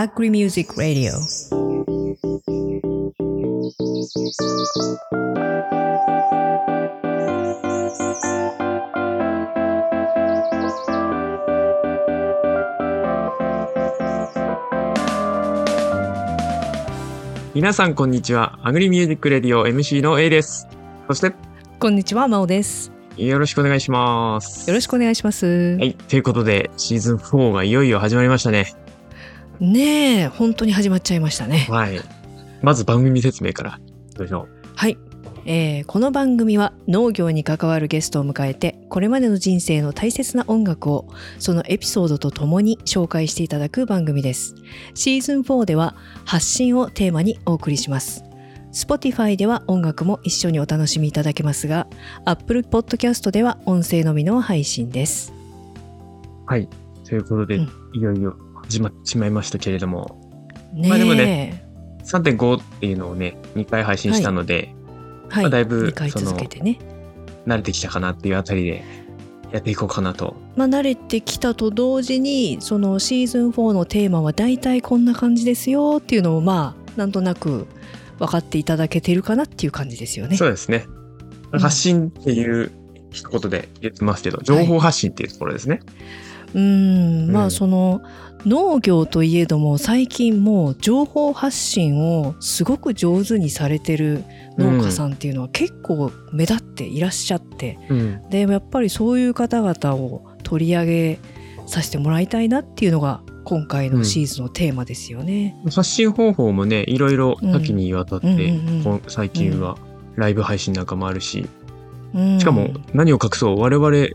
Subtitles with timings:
[0.00, 1.10] Agri Music Radio
[17.52, 18.56] 皆さんこんにちは。
[18.62, 20.68] アグリミュージックレディオ MC の A です。
[21.08, 21.32] そして
[21.80, 24.70] こんにちはまおですよろしくお願いします。
[24.70, 25.94] よろしくお願いします、はい。
[25.94, 28.76] ということで、シーズン4がいよいよ始まりましたね。
[29.60, 32.00] ねえ本当に始まっちゃいましたねはい。
[32.62, 33.80] まず番組説明から。
[34.14, 34.98] どうでしょはい、
[35.44, 41.08] えーこの番組は農業に関わるゲストを迎えてこれまでの人生の大切な音楽を
[41.38, 44.54] そのエピソードとともに紹介していただく番組です
[44.94, 48.24] シーズン4では発信をテーマにお送りします
[48.72, 51.86] Spotify では音楽も一緒にお楽しみいただけますが
[52.24, 55.32] Apple Podcast では音声のみの配信です
[56.46, 56.50] う。
[56.50, 56.68] はい。
[57.04, 58.36] ということで、うんいよいよ
[58.68, 60.20] 始まってしまいましたけれども、
[60.72, 61.64] ねえ、まあでもね
[62.04, 64.74] 3.5っていうのをね、2回配信したので、
[65.28, 66.78] はい、まあだいぶ2回続けてね
[67.46, 68.84] 慣れてきたかなっていうあたりで
[69.52, 70.36] やっていこうかなと。
[70.56, 77.66] まあ、慣れてきたと同時にそのシーズン4のテーマは大体こんな感じですよっていうのをまあなんとなく
[78.18, 80.36] 分かっていただけてるかなっていう感じですよね。
[80.36, 80.86] そうですね。
[80.88, 80.98] うん
[81.52, 82.70] 発信っていう
[83.10, 85.80] 一言で言ってますけど、情報発信っていうところですね。
[86.54, 87.30] うん。
[87.30, 87.46] まうん。
[87.46, 88.02] あその
[88.46, 94.24] 農業といえども最近もう情報発信をすごく上手にされてる
[94.56, 98.28] 農家さんっていうのは結構目立っていらっしゃって、うん。
[98.30, 101.18] でやっぱりそういう方々を取り上げ
[101.66, 105.56] させてもらいたいなっていうのが今回のシーズンのテーマですよね。
[105.64, 108.52] 発信方法もね、いろいろ多岐にわたって、
[109.08, 109.78] 最近は
[110.16, 111.48] ライブ配信なんかもあるし、
[112.14, 112.38] うん。
[112.38, 114.08] しかも何を隠そう、我々、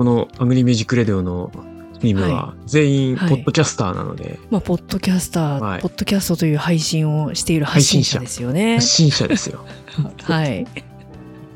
[0.00, 1.52] このアグリミュージックレディオの
[2.00, 8.88] チームは全員ポはいッドキャスターなので、まあ、ポッドキャスター、はいポッドキャストという配信をしている配信者ですよね発。
[8.88, 9.62] 信者ですよ。
[10.24, 10.66] はい。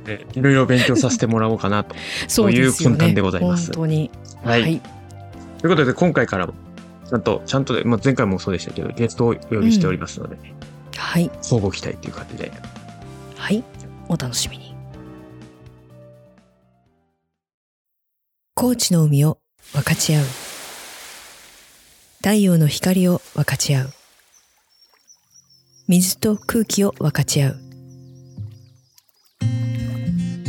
[0.04, 1.96] でいろいろ勉強させてもらおうかなと。
[2.28, 2.52] そうね。
[2.52, 4.10] という瞬間でございます本当に。
[4.44, 4.80] はいはい。
[5.62, 6.52] ということで、今回からも、
[7.08, 10.36] ちゃんと、ちゃんとで、まあ、前回もそうでしたけど、ゲストをお呼びしておりますので、
[10.94, 11.30] はい。
[11.38, 12.52] 交互期待っていう感じで。
[13.38, 13.64] はい。
[14.10, 14.73] お楽しみに。
[18.56, 19.38] 高知の海を
[19.72, 20.24] 分かち合う。
[22.18, 23.90] 太陽の光を分かち合う。
[25.88, 27.56] 水と空気を分かち合う。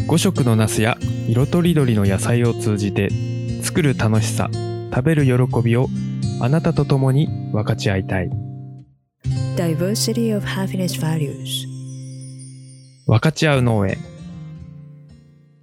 [0.08, 3.10] 5色のナスや色とりどりの野菜を通じて
[3.64, 4.52] 作る楽しさ
[4.94, 5.88] 食べる喜びを
[6.42, 8.30] あなたと共に分かち合いたい
[9.58, 11.66] Diversity of Happiness Values。
[13.08, 13.98] 分かち合う農園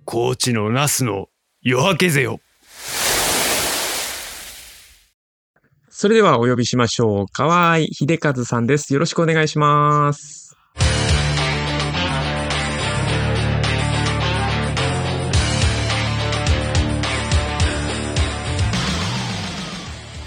[0.04, 1.28] 高知のナスの
[1.65, 2.41] 夜明けぜよ。
[5.89, 7.27] それではお呼びしましょう。
[7.28, 8.93] 河合秀和さんです。
[8.93, 10.56] よろしくお願いします。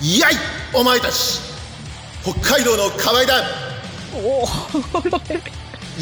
[0.01, 0.33] やい
[0.73, 1.41] お前たち
[2.21, 3.43] 北海道の河合だ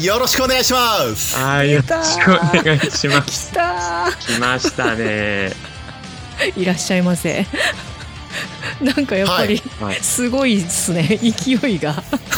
[0.00, 2.34] よろしくお願いしますはい、よろしくお
[2.64, 3.52] 願いしま来す。
[3.52, 5.52] た来ましたね。
[6.56, 7.46] ーいらっしゃいませ。
[8.82, 9.96] なんかやっぱり、はい。
[9.96, 11.90] すごいですね勢いが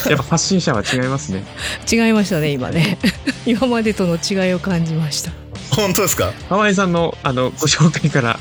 [0.07, 1.43] やっぱ発信者は違いますね。
[1.91, 2.99] 違いましたね今ね
[3.47, 5.31] 今までとの違いを感じました
[5.75, 6.33] 本当ですか？
[6.49, 8.39] 河合さんの、あの、ご紹介から、はい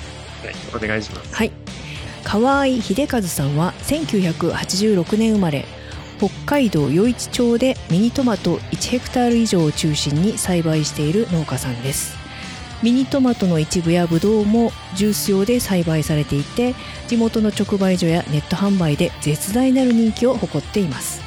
[0.74, 1.34] お願いします。
[1.34, 1.52] はい
[2.22, 5.64] 河合秀和さんは1986年生まれ
[6.18, 12.16] 北海道余市町でミニトマト1ヘクタール以上を中心に栽培している農家さんです。
[12.82, 16.74] ミニトマトの一部やブドウもジュース用で栽培されていて
[17.08, 21.22] 地元の直売所やネット販売で絶大なる人気を誇っています。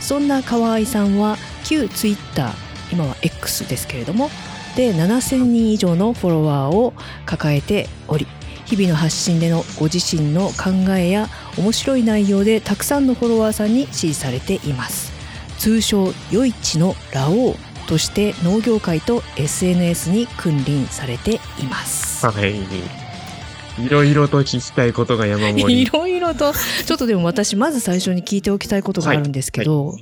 [0.00, 2.54] そんな河合さんは旧ツイッター
[2.92, 4.30] 今は X ですけれども
[4.76, 6.92] で7000人以上のフォロワーを
[7.24, 8.26] 抱えており
[8.64, 15.12] 日々の発信でのご自身の考えや面白い内容でたくさんのフォロワーさんに支持されています。
[15.58, 17.54] 通称余市のラオウ
[17.86, 21.38] として農業界と SNS に君臨されてい
[21.70, 22.26] ます。
[22.26, 22.56] はい。
[23.78, 25.82] いろいろと聞きたいことが山盛り。
[25.82, 26.52] いろいろと。
[26.52, 29.96] ちょっとでも私まず最初に聞いておきたいことがあるんですけど、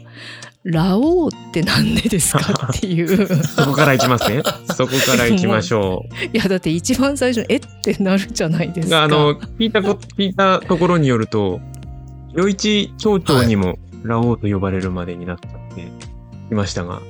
[0.65, 4.43] ラオウってなんでですかっていう そこから行きますね。
[4.77, 6.05] そこから行きましょ
[6.35, 8.91] いやだって一番最初にえってなるじゃないですう。
[8.91, 11.61] かあの、聞いたこ、聞いたところによると、
[12.37, 17.01] 余市町長にもラオウと呼ばれるまでになったっていましたが、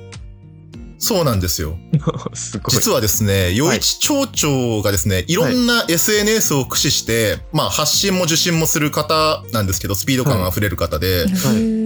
[0.97, 1.77] そうなんですよ。
[2.33, 2.75] すごい。
[2.75, 11.80] 実はですね、余一町長がですね、いろんな SNS を駆使して、まあ発信も受信もする方なんですけど、スピード感あふれる方で、へー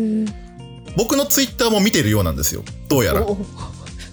[0.95, 2.63] 僕のツイッターも見てるようなんですよ。
[2.89, 3.21] どうやら。
[3.25, 3.35] お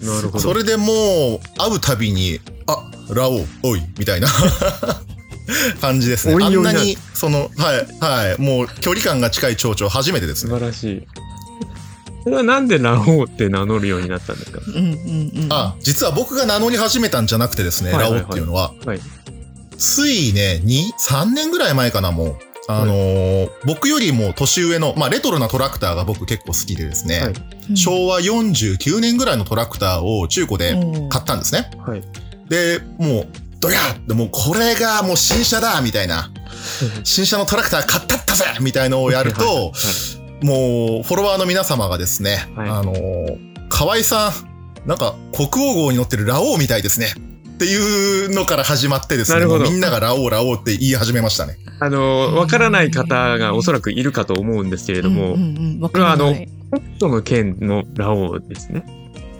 [0.01, 0.39] なるほど。
[0.39, 4.27] それでもう、会うたびに、あ、ラオウ、おい、みたいな
[5.81, 6.33] 感じですね。
[6.33, 10.59] あおいおいなんなに、その、はい、はい、もう距離感が近い町長初めてです素ね。
[10.59, 11.07] 晴らしい。
[12.23, 14.59] それはなんでラオウって名乗るようになったんですか？
[14.65, 14.81] うんうん
[15.43, 15.47] うん。
[15.51, 18.99] あ、実は僕が名乗り始めたんじゃなくてですね、はいはいはいラオウっていうのは、はい。
[19.77, 22.35] ついね、2、3年ぐらい前かな、もう。
[22.67, 27.33] あのー僕よりも年上の、まあ、レトロなトラクターが僕結構好きでですね、はい。
[27.69, 27.77] うん。
[27.77, 31.09] 昭和49年ぐらいのトラクターを中古でうん。
[31.09, 31.69] 買ったんですね。
[31.85, 32.03] はい。
[32.49, 33.27] で、もう、
[33.59, 36.31] ドヤーってもうこれがもう新車だみたいな、
[37.03, 38.45] 新車のトラクター買ったったぜ！
[38.59, 39.71] みたいのをやるはいはい
[40.41, 42.69] と、もう、フォロワーの皆様がですね、はい。
[42.69, 47.13] あのー、河合さん、なんか国王号に乗ってるラオウみたいですね。
[47.53, 51.57] っていうのから始まってですね、なるほどもうみんながラオウラオウって言い始めましたね。
[51.79, 56.47] あの、わからない方がおそらくいるかと思うんですけれども、うんうんうんわこれはあの北
[56.93, 58.83] 斗の剣のラオウですね。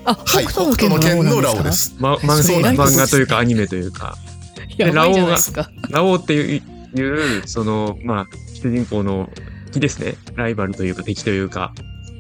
[0.06, 2.30] あ、はい、北北斗の剣のラオウですラオウです。
[2.30, 4.18] ま、漫画なんです漫画というかアニメというか、か
[4.78, 5.70] やばいじゃないですか。
[5.90, 6.62] ラオウ っていう、
[6.96, 9.30] いうその、まあ、主人公の
[9.72, 10.16] 敵ですね。
[10.36, 11.74] ライバルというか敵というか、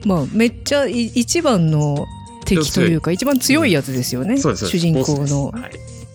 [0.06, 2.06] まあ、めっちゃい一番の
[2.44, 4.38] 敵というか、一番強いやつですよね。
[4.40, 5.54] 主人公の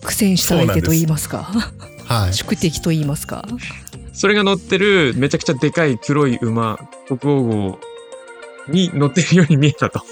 [0.03, 1.51] 苦戦した相手と言いますか。
[2.05, 2.33] はい。
[2.33, 3.45] 宿敵と言いますか。
[4.13, 6.77] それが乗ってるめちゃくちゃでかい黒い馬、
[7.07, 7.79] 国王号
[8.67, 10.03] に乗ってるように見えたと。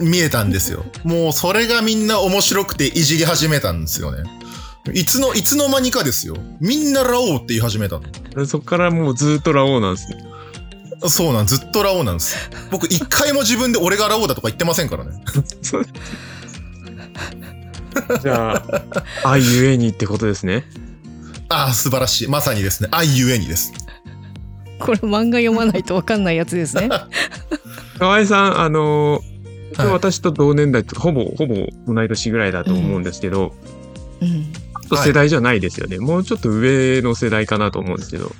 [0.00, 0.84] 見えたんですよ。
[1.04, 4.24] もうそれがみんな面白くていじり始めたんですよね。
[4.94, 6.36] いつの、いつの間にかですよ。
[6.60, 8.00] みんなラオウって言い始めた
[8.34, 8.46] の。
[8.46, 10.24] そこからもうずっとラオウなんですね。
[11.08, 12.50] そうなん、ずっとラオウなんです。
[12.70, 15.12] 僕一回も自分で俺がラオウだとか言ってませんからね。
[18.22, 20.64] じゃあ、愛ゆえにってことですね。
[21.48, 22.28] ああ、素晴らしい。
[22.28, 22.88] まさにですね。
[22.92, 23.72] 愛ゆえにです。
[24.78, 26.88] これ漫画読まないとわかんないやつですね。
[27.98, 29.32] 河合さん、あのー
[29.76, 33.54] はい私と同年代とか、ほぼ、ほぼ同い年ぐらいだと思うんですけど、
[34.20, 34.28] うん。
[34.28, 34.38] ちょ
[34.84, 35.98] っと世代じゃないですよね。
[35.98, 38.30] もうちょっと上の世代かなと思うんですけど。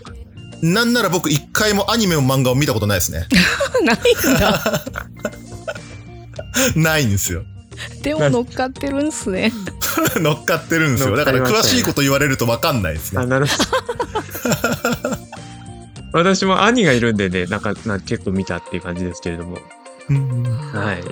[0.62, 3.26] なんなら僕一回もアニメの漫画を見たことないですね。
[3.84, 4.84] ないんだ。
[6.76, 7.42] ないんですよ。
[8.02, 9.52] でも乗っかってるんすね。
[10.16, 11.16] 乗っかってるんですよ。
[11.16, 13.26] だから詳しいこと言われるとわかんないですあ、ね。
[13.26, 13.52] なるほ
[15.08, 15.18] ど。
[16.12, 19.54] 私も兄がいるんでね、なんか、なんか結構見たっていう感じですけれども。
[19.54, 21.02] はい。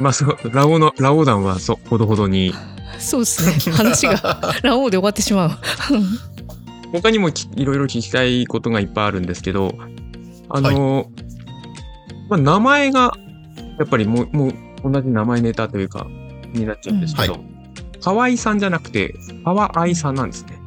[0.00, 2.54] まあ、そう、ラオウの、ラオウ団は、そう、ほどほどに。
[2.98, 3.72] そうですね。
[3.72, 5.50] 話がラオウで終わってしまう。
[7.00, 9.74] 他にもきいろいろ聞きたいことがいっぱいあるんですけど、
[10.48, 11.10] あの、
[12.28, 13.16] まあ、名前が、
[13.78, 14.52] やっぱりもう、もう、
[14.92, 16.06] 同じ名前ネタというか、
[16.52, 17.38] になっちゃうんですけど、
[18.00, 19.14] 河合さんじゃなくて、
[19.44, 20.60] 河合さんなんですね。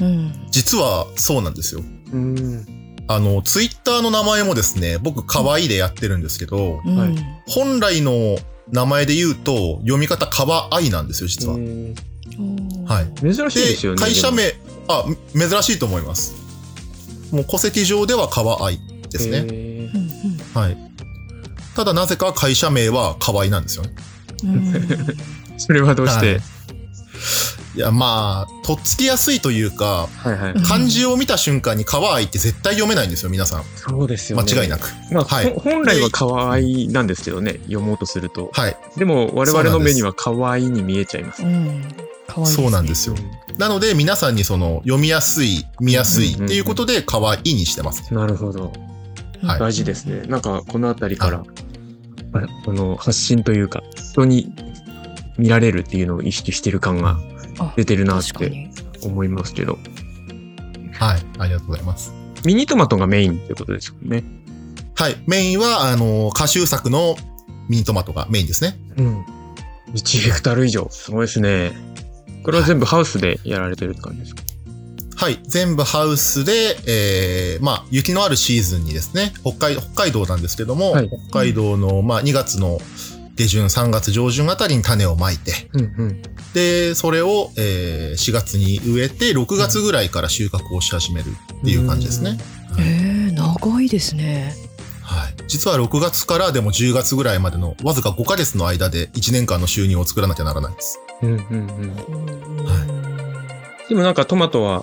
[0.00, 0.32] うん。
[0.50, 1.82] 実はそうなんですよ。
[2.12, 2.66] うん。
[3.06, 7.14] あの、ツイッターの名前もですね、僕可愛いでやってるんですけど、うんはい
[7.46, 8.38] 本来の
[8.72, 11.54] 名前で言うと、読み方可愛いなんですよ、実は。
[11.54, 11.94] うん
[12.86, 13.14] はい。
[13.20, 13.98] 珍しいですよね。
[13.98, 14.54] 会社名、
[14.88, 15.04] あ、
[15.34, 16.34] め珍しいと思います。
[17.32, 18.78] もう戸籍上では可愛い
[19.10, 19.90] ですね。
[20.54, 20.76] はい。
[21.74, 23.94] ただなぜか会社名は可愛いなんですよね。
[25.58, 26.40] それはどうして、はい
[27.76, 33.64] いや、まあ、とっつきやすいというか、はい、はいうん漢字を見た瞬間に可愛いって絶対読めないんですよ、皆さん。
[33.74, 34.44] そうですよね。
[34.44, 34.88] 間違いなく。
[35.10, 38.50] まあ、はいほ本来は可愛いなんですけどね、読もうとすると。
[38.52, 38.76] はい。
[38.96, 41.42] でも、我々の目には可愛いに見えちゃいます。
[41.42, 41.82] うん。
[42.26, 43.16] かわいい、そうなんですよ。
[43.58, 48.12] なので、皆さんにその、読みやすい、見やすいっていうことで、可愛いにしてます。
[48.12, 48.72] なるほど。
[49.42, 50.22] はい大事ですね。
[50.26, 51.42] なんか、このあたりから、
[52.32, 54.54] ああの、発信というか、人に
[55.36, 57.18] 見られるっていうのを意識してる感が
[57.58, 58.70] あ出てるなって。
[59.06, 59.78] 思いますけど。
[60.92, 61.22] はい。
[61.38, 62.12] ありがとうございます。
[62.44, 64.24] ミニトマトがメインってことですよね。
[64.94, 65.16] はい。
[65.26, 67.16] メインは、あの、歌集作の
[67.68, 68.76] ミニトマトがメインですね。
[68.96, 69.24] うん。
[69.94, 70.88] 1ヘクタール以上。
[70.90, 71.72] すごいですね。
[72.44, 74.42] これは全部ハウスでやられてるって感じですか？
[75.16, 75.38] はい。
[75.44, 82.80] 全部ハウスで、えー、まあ、雪のあるシーズンにですね、北海、北海道なんですけども、はい北海道の、まあ、2月の
[83.36, 86.22] 下旬、3月上旬あたりに種をまいて、うんうん。
[86.52, 91.26] で、それを、えー4月に植えて、6月ぐらいから収穫をし始める
[91.60, 92.38] っていう感じですね。
[92.78, 94.52] えー、長いですね。
[95.02, 95.34] はい。
[95.46, 100.98] 実は6月からでも10月ぐらいまでのわずか5ヶ月の間で1年間の収入を作らなきゃならないです。
[101.22, 101.96] うんうんうん。
[103.88, 104.82] でもなんかトマトは、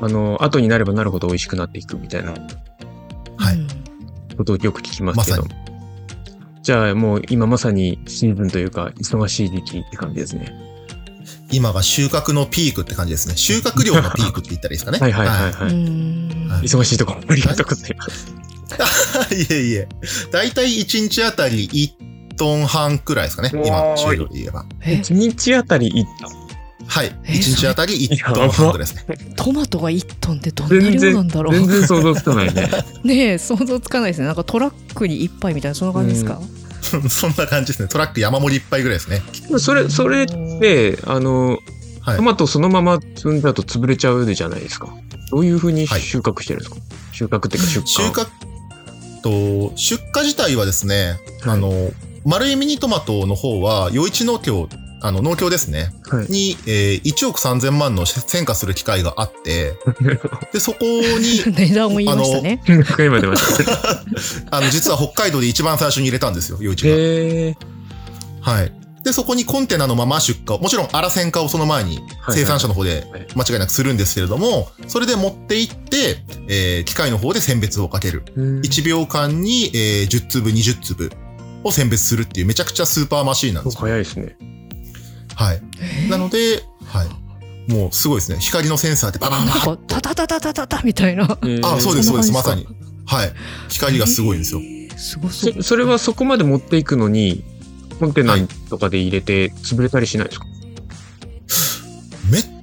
[0.00, 3.66] あの、後になればなるほど美味しくなっていくみたいなはいうん
[4.36, 5.42] ことをよく聞きますけど。
[5.42, 5.54] まさ
[6.62, 10.52] じゃあもう今まさにシーズンというか忙しい時期って感じですね。
[11.52, 13.36] 今が収穫のピークって感じですね。
[13.36, 14.98] 収穫量のピークって言ったらいいですかね。
[15.00, 15.72] はいはいはいはうい。
[15.74, 18.26] んはい忙しいところありがとうございます。
[19.32, 19.42] い。
[19.42, 19.88] いえいえ。
[20.32, 21.92] だいたい1日あたり1
[22.36, 23.50] トン半くらいですかね。
[23.52, 24.64] 今、収量で言えば。
[24.82, 26.04] え1日あたり1
[26.86, 27.06] はい。
[27.24, 29.34] え1日あたり1トン半くらいですね。
[29.36, 32.70] トマトが1トンってどんな量なんだろう全然想像つかないね。
[33.04, 36.40] ねえ想像つかないですねなんかトラックに1杯みたいなそんな感じですか、
[37.08, 37.88] そんな感じですね。
[37.88, 39.22] トラック山盛りいっぱいぐらいですね。
[39.58, 41.58] それ、それって、あの、
[42.00, 42.22] はいト。
[42.22, 44.88] マトそのまま積んだと潰れちゃうじゃないですか。
[45.30, 46.76] どういうふうに収穫してるんですか、
[47.12, 47.86] 収穫っていうか出荷。
[47.86, 48.26] 収穫
[49.22, 51.90] と、出荷自体はですね、はいあの、
[52.26, 54.68] 丸いミニトマトの方は、余市農協、
[55.00, 55.92] あの、農協ですね。
[56.10, 59.74] はいに、えー1億3000万の選果する機会があって、
[60.52, 64.02] で、そこに、 値段を言いましたね金額が今出ました。
[64.50, 66.90] あの、実は北海道で一番最初に入れたんですよ、余市が。
[66.90, 67.56] へえ。
[68.40, 68.72] はい。
[69.04, 78.24] で、そこにコンテナのまま出荷を、もちろん荒線化をその前にはい生産者の方ではい間違いなくするんですけれども、それで持って行って、えー機械の方で選別をかける。
[78.36, 81.12] 1秒間に、えー10粒、20粒
[81.66, 83.80] を選別するっていうめちゃくちゃスーパーマシーンなんですよ。
[83.80, 84.36] 早いですね。
[85.34, 85.62] はい。
[86.08, 87.08] なので、はい。
[87.70, 88.38] もうすごいですね。
[88.38, 92.66] 光のセンサーでババババなんかタタタタタタタみたいなあ、そうです、そうです、まさに。
[93.06, 93.32] はい。
[93.68, 94.60] 光がすごいんですよ。
[94.96, 97.44] すごそうそそれはそこまで持っていくのに、
[97.98, 98.36] コンテナ
[98.70, 100.65] とかで入れて潰れたりしないですか、めっ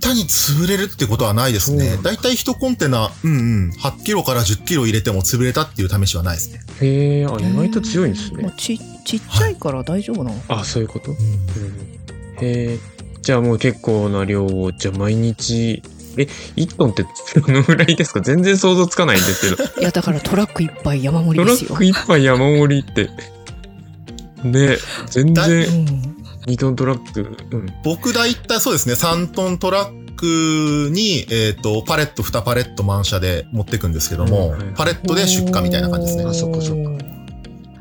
[0.04, 1.98] たに潰れるってことはないですね。
[2.02, 2.12] だ。
[2.12, 6.60] いたい1コンテナ、うんうん、8キロから10キロ入れても潰れたっていう試しはないですね。
[6.82, 8.54] へえ、あ、意外と強いんですね。
[8.58, 11.18] ちちっちゃいから大丈夫なの、あ、そういうこと、うん、へ
[12.42, 12.80] え。
[13.22, 15.82] じゃあもう結構な量を、じゃあ毎日、
[16.18, 17.06] え、1トンって
[17.36, 18.22] どのぐらいですか？
[18.22, 19.70] 全然想像つかないんですけど。
[19.82, 21.70] いやだからトラックいっぱい山盛トりですよ。
[21.72, 23.10] ラック1杯山盛りって。
[24.44, 24.78] ね
[25.10, 27.38] 全だ然うん2トントラック。
[27.52, 27.68] うん。
[27.84, 36.26] 僕だいたいそうですね、3トントラックに、えっ、と、パレット2パレット満車で持ってくんですけども、うんはいパレットで出荷みたいな感じですね。
[36.26, 37.13] あそっかそっかはい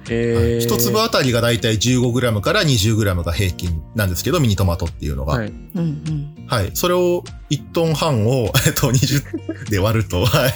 [0.06, 5.34] 一粒あたりがだいたい 15g から 20g が平均なんですけど、ミニトマトっていうのが。
[5.34, 5.48] ははい。
[5.48, 5.50] い。
[5.50, 6.28] うんうん
[6.74, 10.52] それを1トン半を、 えっと、20で割ると、 はい。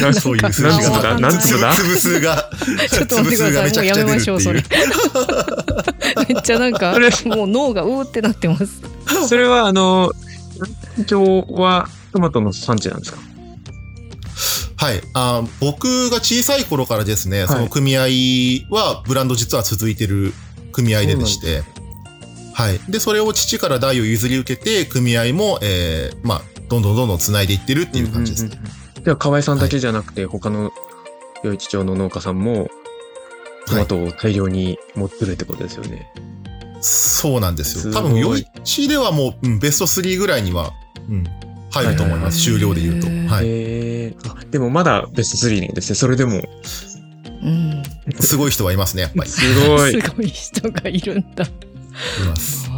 [0.00, 1.02] 何そういう数字が。
[1.02, 2.50] だ何粒だ粒数が、
[2.88, 4.62] ちょっと待ってくださいもうやめましょうそれ
[6.28, 6.92] めっちゃなんか
[7.26, 8.80] もう脳がうーってなってます
[9.28, 10.12] それは、あの、
[11.06, 13.18] 町はトマトの産地なんですか？
[14.80, 15.02] はい。
[15.12, 18.00] あ僕が小さい頃からですね、その組合
[18.74, 20.32] はブランド実は続いてる
[20.72, 21.62] 組合ででして、
[22.54, 22.78] はい。
[22.90, 28.50] で、それを父から代を譲り受けて、組合も、えー、まあ、どんどんどんどん繋いでいってるっていう感じですね。
[28.54, 30.72] うんうんうんでは、河合さんだけじゃなくて、他の
[31.42, 32.68] 余市町の農家さんも、
[33.66, 36.12] トマトを大量に持ってるってことですよね。
[36.82, 37.92] そうなんですよ。
[37.92, 40.72] す多分、余市ではもう、うんベスト3ぐらいには、
[41.08, 41.24] うん、
[41.70, 42.42] 入ると思います。
[42.42, 43.06] 終了で言うと。
[43.32, 43.44] はい。
[44.50, 45.94] でもまだベスト3なんですね。
[45.96, 46.40] それでも。
[47.42, 47.82] うん
[48.20, 49.30] すごい人はいますね、やっぱり。
[49.30, 49.92] い すごい。
[49.92, 51.46] すごい人がいるんだ
[52.26, 52.68] ます。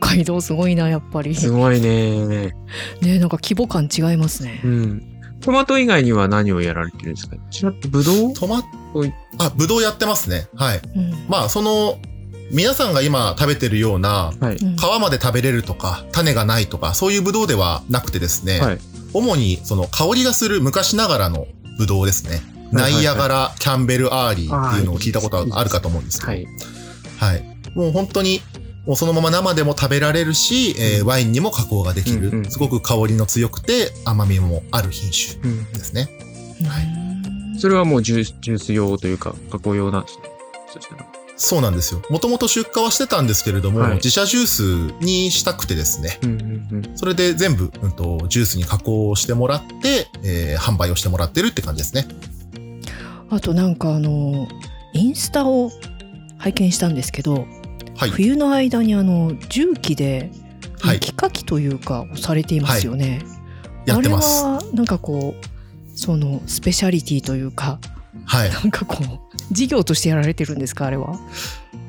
[0.00, 2.52] 北海道すごいなやっぱりすごいね。
[3.00, 5.02] ねなんか規模感違いますねうん。
[5.40, 7.36] トマト以外には何をやられてるんですか？
[7.50, 8.34] ちらっとブドウ？
[8.34, 8.68] トマト、
[9.38, 10.48] あ、ぶどうやってますね。
[10.56, 10.80] はい。
[10.96, 11.98] うんまあ、その、
[12.50, 14.56] 皆さんが今食べてるような、はい。
[14.56, 18.78] うん皮まで食べれるとか、種がないとか、そういうブドウではなくてですね、はい。
[19.12, 21.46] 主にその香りがする昔ながらの
[21.78, 22.30] ブドウですね。
[22.30, 26.46] はいナイアガラ、キャンベルアーリーっていうのを聞いたことあるかと思うんですけど、はい。
[27.16, 27.56] はい。
[27.74, 28.42] もう本当に、
[28.86, 36.10] もうそのまま生でも食べられるし、えーワインにも加工ができる、うんうんすごく香りの強くて甘みもある品種うんですね。
[36.60, 40.22] うんそれはもうジュースジュース用というか、加工用なんですね。
[40.72, 41.17] そしたら。
[41.38, 42.02] そうなんですよ。
[42.10, 46.96] もともと出荷はしてたんですけれども、はい自社ジュースにしたくてですね、うんうんうん。
[46.96, 52.06] それで全部、うん、とジュースに加工してもらって、えー販売をしてもらってるって感じですね。
[53.30, 54.48] あとなんかあの
[54.92, 55.70] インスタを
[56.38, 57.46] 拝見したんですけど、
[57.96, 58.10] はい。
[58.10, 60.32] 冬の間にあの重機で
[60.80, 63.22] はい雪かきというかをされていますよね。
[63.86, 64.44] やってます。
[64.44, 67.78] あれはなんかこうそのスペシャリティというか
[68.24, 68.50] はい。
[68.50, 71.18] なんかこう事業としてやられてるんですかあれは？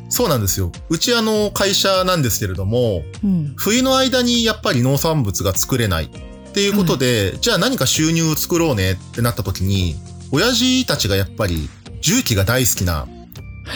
[0.09, 0.71] そうなんですよ。
[0.89, 3.53] うちあの会社なんですけれども、うん。
[3.57, 6.09] 冬の間にやっぱり農産物が作れないっ
[6.51, 9.95] ていうことで、じゃあ何か収入を作ろうねってなった時に、
[10.31, 11.69] 親父たちがやっぱり
[12.01, 13.07] 重機が大好きな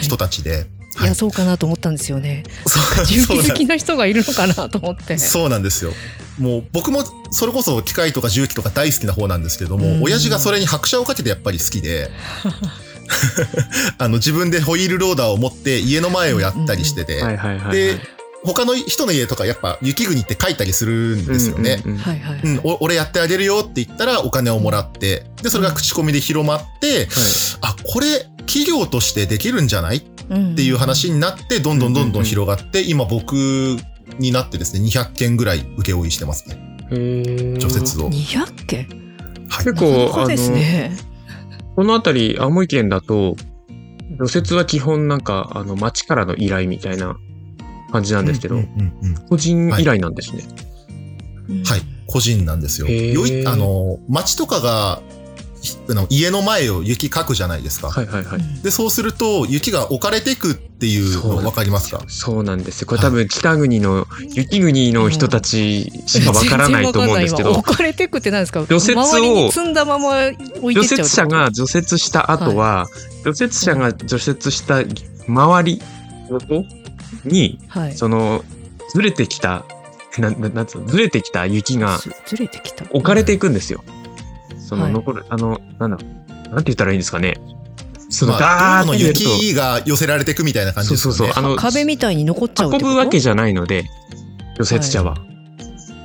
[0.01, 0.65] 人たちで、
[1.01, 2.43] いやそうかなと思ったんですよね。
[2.65, 5.17] そう重機好きな人がいるのかなと思って。
[5.17, 5.91] そうなんですよ。
[6.39, 12.09] もう僕もそれこそ機械とか重機とか大好きな方なんですけども、うん親父がそれに拍車をかけてやっぱり好きで、
[13.97, 17.21] あの、自分でホイールローダーを持って家の前をやったりしてて。
[17.71, 17.99] で、
[18.45, 21.81] 他の人の家とかやっぱ雪国って書いたりするんですよね。
[21.85, 22.39] うんうんうんはいはい。
[22.43, 27.07] うん、お俺やってあげるよって言ったらお金をもらって、で、それが口コミで広まって、
[27.61, 29.97] あ、これ企業としてできるんじゃない？
[29.97, 33.33] っっていう話になって、どんどんどんどん広がって、今僕
[34.19, 36.57] になってですね、200件ぐらい請負いしてますね。
[36.91, 38.09] へー除雪を。
[38.09, 38.87] 200件？
[39.49, 39.65] はい。
[39.65, 40.97] 結構ですね。
[41.75, 43.35] このあたり、青森県だと、
[44.19, 47.17] 除雪は基本なんか、あの、町からの依頼みたいな
[47.91, 50.43] 感じなんですけど、うんうんうん個人依頼なんですね。
[51.65, 51.81] はい。
[52.05, 52.87] 個人なんですよ。
[52.87, 55.01] よい、あの、町とかが、
[55.89, 57.89] の家の前を雪かくじゃないですか。
[57.89, 58.63] はいはいはい。
[58.63, 62.03] で、そうすると、雪が置かれていくっていうの分かりますか？
[62.07, 62.87] そうなんですよ。
[62.87, 68.65] これ多分北国の、雪国の人たちしかわからないと思うんですけど置かれてくって何ですか？
[68.67, 70.27] 除雪を周りに積んだまま
[70.61, 72.87] 置いて除雪車が除雪した後は、
[73.23, 74.81] 除雪車が除雪した
[75.27, 75.81] 周り
[76.29, 76.65] 横
[77.23, 77.93] に、はい。
[77.93, 78.43] その、
[78.93, 79.65] ずれてきた、
[80.17, 82.85] な、ななんつうの、ずれてきた雪がずずれてきた。
[82.91, 83.83] 置かれていくんですよ。
[84.73, 87.35] そのはい残る、あの、なんだ、なんて言ったらいいんですかね。
[88.09, 91.17] その、まあ、ガーッと、雪が寄せられていくみたいな感じですよね。
[91.17, 92.93] そうそうそうあの壁みたいに残っちゃうって運こと？
[92.93, 93.85] ぶわけじゃないので、
[94.59, 95.17] 除雪車は。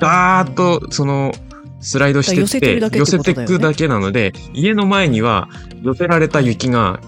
[0.00, 1.32] ガーッと、その、
[1.80, 5.48] スライドしてってことだよねせていくだけなので、家の前には
[5.82, 7.00] 寄せられた雪が、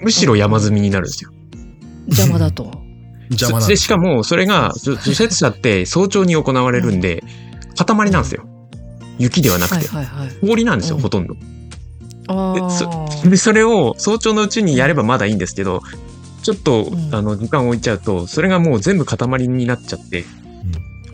[0.00, 1.30] むしろ山積みになるんですよ。
[2.06, 2.64] 邪魔だと。
[2.64, 2.70] で、
[3.36, 7.24] 邪魔なんですしかも、それが、除除雪車って早朝に行われるんで、
[7.76, 8.44] 塊なんですよ。
[9.18, 9.88] 雪ではなくはいて。
[9.88, 10.46] はいはい。
[10.46, 11.36] 氷なんですよ、うんほとんど。
[12.28, 12.70] あであ。
[12.70, 15.82] そで、それを早朝のうちにやればまだいいんですけど、
[16.42, 20.24] ちょっと、うんあの、時間を置いちゃうと、それがもう全部塊になっちゃって、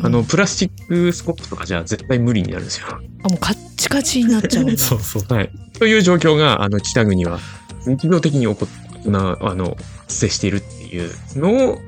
[0.01, 2.87] あの、プラスチックスコップとかじゃ絶対無理になるんですよ。
[2.91, 4.71] あ、もうカッチカチになっちゃう。
[4.77, 5.35] そうそう。
[5.35, 5.51] はい。
[5.79, 7.39] という状況が、あの、北国は、
[7.87, 11.79] 日常的に起こっな、あの、発生しているっていうのを、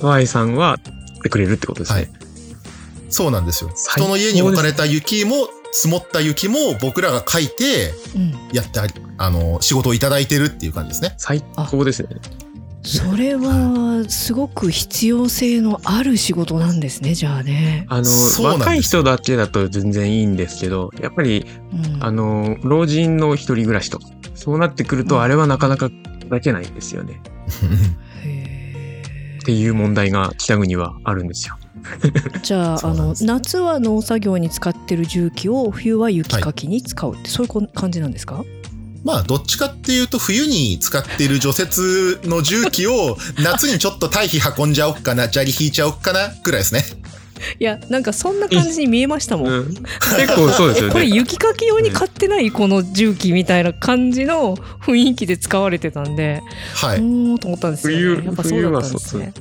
[0.00, 2.00] 河合さんは、言ってくれるってことですね。
[2.00, 2.27] はい
[3.08, 3.70] そうなんですよ。
[3.96, 8.32] 人の家に置かれた雪も、積もった雪も僕らが書いて、うん。
[8.52, 11.14] やってあり、あの、仕事をいただいてるっていう感じですね。
[11.18, 12.08] 最高ですね。
[12.82, 17.84] それは、すごく必要性のある仕事なんですね、じゃあね。
[17.88, 18.10] あの、
[18.42, 25.90] 若い人だけだと全然いいんですけど、やっぱり、うんあの、老人の一人暮らしとか、そうなってくると、うんあれはなかなか
[26.22, 27.20] 抱けないんですよね。
[28.24, 31.56] へっていう問題が北国はあるんですよ。
[31.82, 38.44] ー じゃああの夏は農作業に使ってる重機を冬は雪かきに使うって、そういうこ感じなんですか？
[39.04, 46.84] まあ、どっちかっていうと、冬に使っている除雪の重機を、夏にちょっと堆肥運んじゃおっかな、砂利引いちゃおっかな、くらいですね。
[47.60, 49.48] いやなんかそんな感じに見えましたもん。
[49.48, 49.74] うん、
[50.18, 51.14] 結構そうですよえこれね。
[51.14, 56.42] 雪かき用に買ってないこの重機みたいな感じの雰囲気で使われてたんで、
[56.74, 56.98] はい。
[56.98, 58.02] うーんと思ったんですよ、ね。
[58.02, 59.32] 冬やっぱそうだったんですね。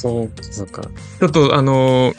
[0.00, 0.82] そう、そうか。
[0.82, 2.16] ちょっとあのー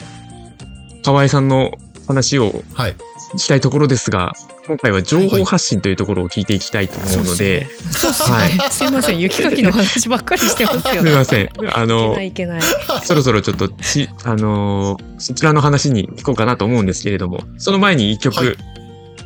[1.04, 1.72] 河合さんの
[2.06, 2.96] 話をはい。
[3.34, 4.34] 聞きたいところですが、
[4.66, 11.48] 今回は情報発信というところを聞いていきたいと思うので、そうっすねはい すいません雪かきの話ばっかりしてますよ すみません。
[11.74, 12.60] あいけのないいけない。
[13.02, 18.56] そろそろちょっとち、あのーそちらの話に行こうかなと思うんですけれども、その前に一曲、はい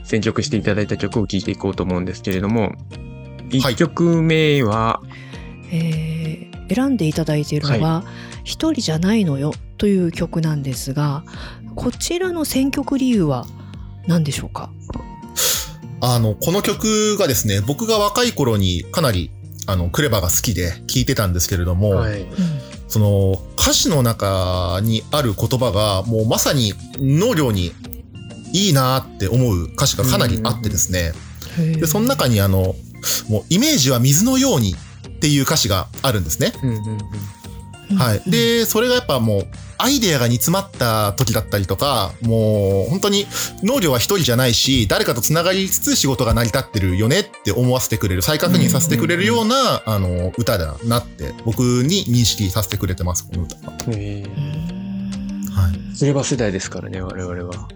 [0.05, 5.01] 選曲していただいた曲を聴いていこうと思うんですけれども、はい一曲目は、
[5.73, 8.05] えー選んでいただいているのは
[8.47, 11.25] 「一人じゃないのよ」という曲なんですが
[11.75, 13.47] こちらの選曲理由は
[14.07, 14.71] 何でしょうか？
[16.01, 19.31] あの、この曲がですね、僕が若い頃にかなり、
[19.67, 22.27] あの、クレバが好きで聴いてたんですけれども、はい。
[22.87, 27.73] その歌詞の中にある言葉がもうまさに農業に
[28.53, 31.13] いいなって思う歌詞がかなりあってですね。
[31.57, 32.77] で、その中にあの、
[33.29, 34.77] もうイメージは水のように
[35.09, 36.53] っていう歌詞があるんですね。
[36.63, 37.01] うんうんうんうん
[37.95, 38.31] はい。
[38.31, 39.47] で、それがやっぱもう
[39.79, 43.27] アイデアが煮詰まった時だったりとか、もう本当に
[43.63, 53.77] 農業は一人じゃないし、誰かと繋がりつつ仕事が成り立ってるよねって思わせてくれる、再確認させてくれるような、あの、歌だなって僕に認識させてくれてます、この歌は。
[53.89, 55.73] えうーんはい。
[55.73, 57.69] ー、レバ世代ですからね、我々は。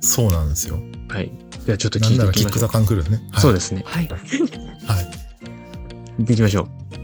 [0.00, 0.78] そうなんですよ。
[1.08, 1.30] はい。
[1.64, 2.68] じゃあちょっとな聞いてんならキック・ザ・。
[2.68, 3.20] カンクルーね。
[3.32, 3.82] はいそうですね。
[3.84, 4.20] はいはい。
[6.18, 6.95] 聞いていきましょう。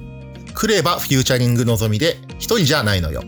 [0.62, 3.24] クレバ・フューチャリング望みで、一人じゃないのよ。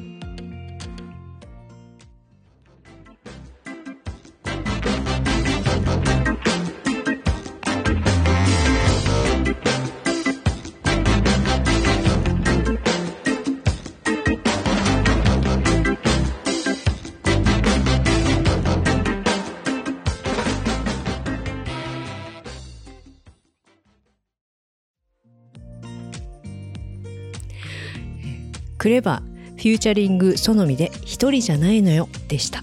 [28.84, 29.22] KREVA
[29.56, 32.62] フューチャリング SONOMI で一人じゃないのよでした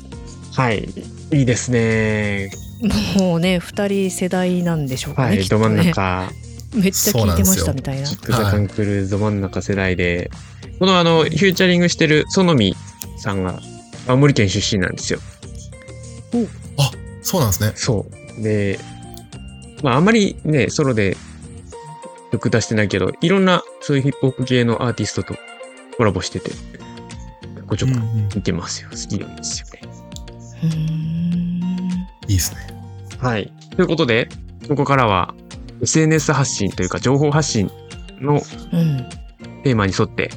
[0.53, 0.87] はい。
[1.31, 2.51] いいですね。
[3.17, 5.43] もうね二人世代なんでしょうかね、はい。
[5.45, 6.31] ど真んきっとね中、
[6.75, 10.29] めっちゃ聞いてましたみたいなキック・ザ・カンクルど真ん中世代で、
[10.77, 12.75] このあの、フューチャリングしてる SONOMI
[13.17, 13.59] さんが
[14.07, 15.19] 青森県出身なんですよ。
[17.23, 17.71] そうなんですね。
[17.73, 18.05] そ
[18.37, 18.43] う。
[18.43, 18.77] で、
[19.81, 21.17] まああんまりね、ソロで
[22.31, 25.35] 曲出してないけど、いろんなそういうヒップホップ系のアーティストと
[26.01, 26.57] コラボしてて、ちょ
[27.67, 27.91] こちょこ
[28.35, 28.89] 見てますよ。
[28.89, 29.81] 好きなんですよね。
[32.27, 32.61] いいですね。
[33.19, 33.53] はい。
[33.75, 34.27] ということで、
[34.67, 35.35] ここからは
[35.83, 37.69] SNS 発信というか情報発信
[38.19, 38.41] の
[38.73, 39.09] うん
[39.61, 40.31] テーマに沿って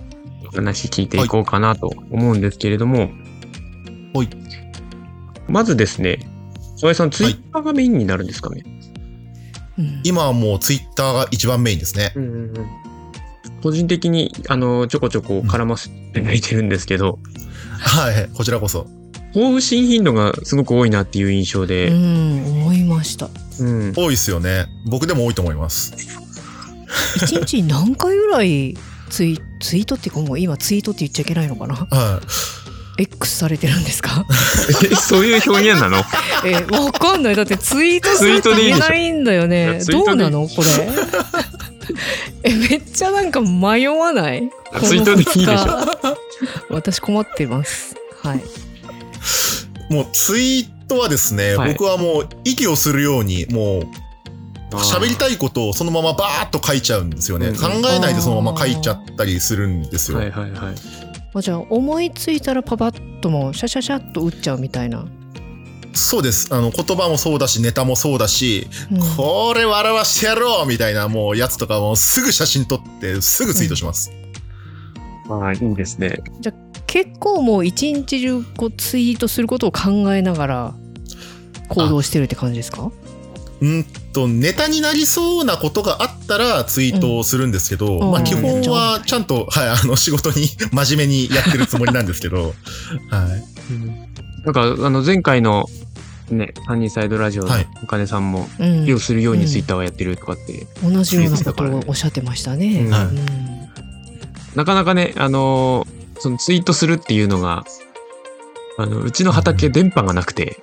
[0.48, 3.08] お話聞いていこうかなと思うんですけれども、
[4.12, 4.28] はい。
[5.48, 6.18] まずですね、
[6.76, 8.64] 沢井さん、ツイッターがメインになるんですかね、
[9.78, 12.12] うん今はもうツイッターが一番メインですね。
[12.16, 12.93] うんうんうん
[13.64, 17.18] 個人的に、あの、ちょこちょこ絡ませていただいてるんですけど、
[17.80, 18.86] はい、こちらこそ。
[19.28, 23.30] 交付新頻度がすごく多いなっていう印象うで、ん思いました。
[23.60, 23.92] うん。
[23.96, 24.66] 多いですよね。
[24.86, 25.94] 僕でも多いと思います。
[27.16, 28.76] 一日に何回ぐらい
[29.08, 31.74] ツイツイートっていうかもう今ツイートって言っちゃいけないのかな。
[31.74, 32.20] は
[32.98, 33.02] い。
[33.02, 34.24] X されてるんですか？
[34.88, 35.96] えそういう表現なの？
[36.44, 37.34] えわかんない。
[37.34, 40.46] だってツイートするって言えないんだよいねどうなの？
[40.46, 40.68] これ
[42.42, 44.50] えめっちゃなんか迷わない？
[44.82, 46.16] ツイートでいいでしょ。
[46.70, 47.94] 私困ってます。
[48.22, 48.42] はい。
[49.92, 51.72] もうツイートはですね、はい。
[51.72, 53.84] 僕はもう息をするように、もう
[54.76, 57.48] 喋りたいことをそのままバーッと書いちゃうんですよね。
[57.48, 57.56] うん。
[57.56, 60.18] 考えないでそのまま書いちゃったりするんですよ。
[60.18, 60.74] はいはいはい。
[61.36, 65.04] あじゃあ思いついたらパパッともうシャシャシャっと打っちゃうみたいな、
[65.94, 66.52] そうです。
[66.52, 74.10] あの、言葉もそうだし、ネタもそうだし、うんこれ笑わしてやろうみたいなもうやつとかもすぐ写真撮ってすぐツイートします。
[75.30, 76.18] ああ、いいですね。
[76.86, 80.74] 結構もう一日中こうツイートすることを考えながら
[81.68, 82.90] 行動してるって感じですか？
[83.60, 92.54] うんと、ネタになりそうなことがあったらツイートをするんですけど、うんまあ基本はちゃんと、はい、あの仕事に真面目にやってるつもりなんですけど、
[93.10, 94.03] はい。
[94.44, 95.66] なんか、あの、前回の、
[96.30, 97.66] ね、サニーサイドラジオのはい。
[97.82, 98.84] お金さんも、うん。
[98.84, 102.84] 利用するようにツイッターをやってるとかって、同じようなことをおっしゃってましたね。
[102.86, 102.92] うん。
[102.92, 103.04] はい。
[103.06, 103.16] うん。
[104.54, 107.64] なかなかね、あのーそのツイートするっていうのが、
[108.78, 110.56] あの、うちの畑電波がなくて、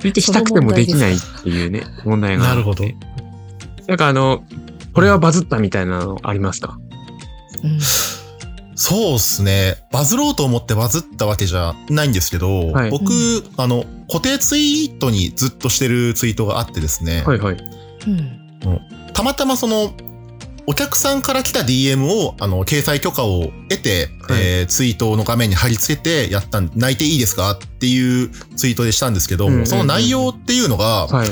[0.00, 2.54] ツイートしたくてもできないっていうね、問題があって。
[2.54, 2.84] なるほど。
[3.88, 4.44] なんかあの、
[4.94, 6.78] これはバズったみたいなのありますか
[7.64, 7.80] うん
[8.82, 9.76] そうですね。
[9.92, 17.56] バズろうと思ってバズったわけじゃないんですけど、はい僕、うあの、固定ツイートにずっとしてるツイートがあってですね、はいはい。
[18.06, 18.40] うん
[19.12, 19.92] たまたまその、
[20.66, 27.50] お客さんから来た DM を、あの、掲載許可を得て、はいえーツイートの画面に貼り付けてやったん、泣いていいですか？
[27.50, 31.28] っていうツイートでしたんですけど、うんうんうんその内容っていうのが、はい。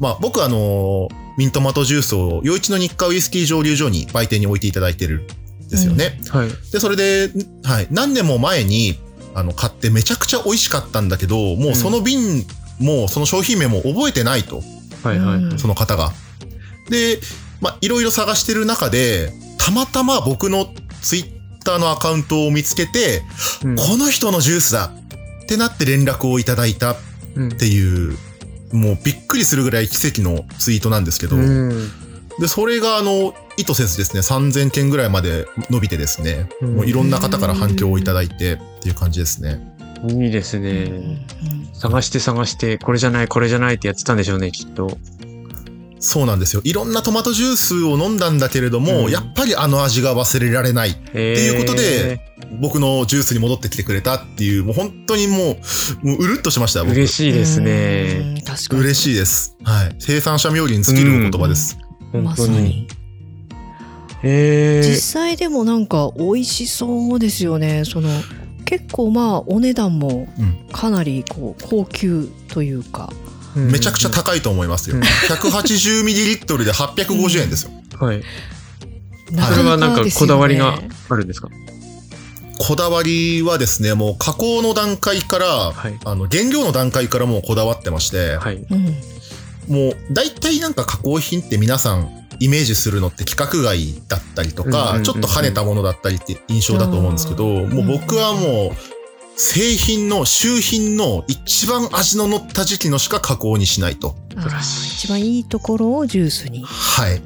[0.00, 6.20] まあ僕あの、ミントマトジュースを、余市の日課ウイスキー蒸留所に売店に置いていただいてるんですよね。
[6.28, 6.48] はい。
[6.72, 7.30] で、それで、
[7.62, 8.98] はい、何年も前に、
[9.34, 12.44] あの、買ってめちゃくちゃ美味しかったんだけど、もうその瓶
[12.78, 14.62] も、その商品名も覚えてないと、
[15.02, 15.36] はいはい。
[15.36, 15.58] うん。
[15.58, 16.12] その方が。
[16.90, 17.20] で、
[17.60, 23.22] まあ、いろいろ探してる中で、たまたま僕のツイッターのアカウントを見つけて、
[23.64, 23.76] うん。
[23.76, 24.92] この人のジュースだ。
[25.42, 26.92] ってなって連絡をいただいた。
[26.92, 26.96] っ
[27.36, 27.56] うん。
[27.56, 28.16] ていう、
[28.72, 31.90] もうびっくりするぐらい奇跡のツイートなんですけど、うん。
[32.38, 39.60] で、それがあの、意図せずですね、3000件ぐらいまで伸びてですね、うんもういろんな方から反響をいただいてっていう感じですね。
[40.08, 41.26] いいですうんね。
[41.74, 44.96] 探して探して、これじゃない、これじゃないってやってたんでしょうね、きっと。
[46.00, 46.62] そうなんですよ。
[46.64, 50.96] いろんなトマトジュースを飲んだんだけれども、うんやっぱりあの味が忘れられない。
[51.12, 52.20] えっていうことで、
[52.60, 55.56] 僕のジュースに戻ってきてくれたっていう、もう本当にも
[56.04, 56.84] う、もううるっとしました。
[56.84, 58.34] 僕嬉しいですね。
[58.36, 59.56] うん確かに嬉しいです。
[59.64, 59.96] はい。
[59.98, 61.76] 生産者冥利に尽きるお言葉です。
[62.12, 62.86] 本ま当に。
[64.22, 68.08] え実際でもなんか美味しそうですよねその
[68.64, 74.96] 結構まあお値段もうんかなりこう高級というか、ーめちゃくちゃ高いと思いますよ。
[74.96, 77.70] うん 180ml で850円ですよ。
[77.98, 78.22] はい。
[79.32, 80.78] なそれはなんかこだわりが
[81.08, 81.48] あるんですか？
[82.58, 85.98] こだわりはですね、もう加工の段階から、はい。
[86.04, 88.56] あの、原料の段階からもうこだわってまして、はい。
[88.56, 88.94] うん
[89.68, 98.98] もう大体なんか加工品って皆さんイメージするのって規格外だったりとか、うんうんうんうんちょっと跳ねたものだったりって印象だと思うんですけど、うんもう僕はもう
[99.38, 104.16] 製品の、周品の一番味の乗った時期のしか加工にしないと。
[104.32, 107.22] 一番いいところをジュースにはい。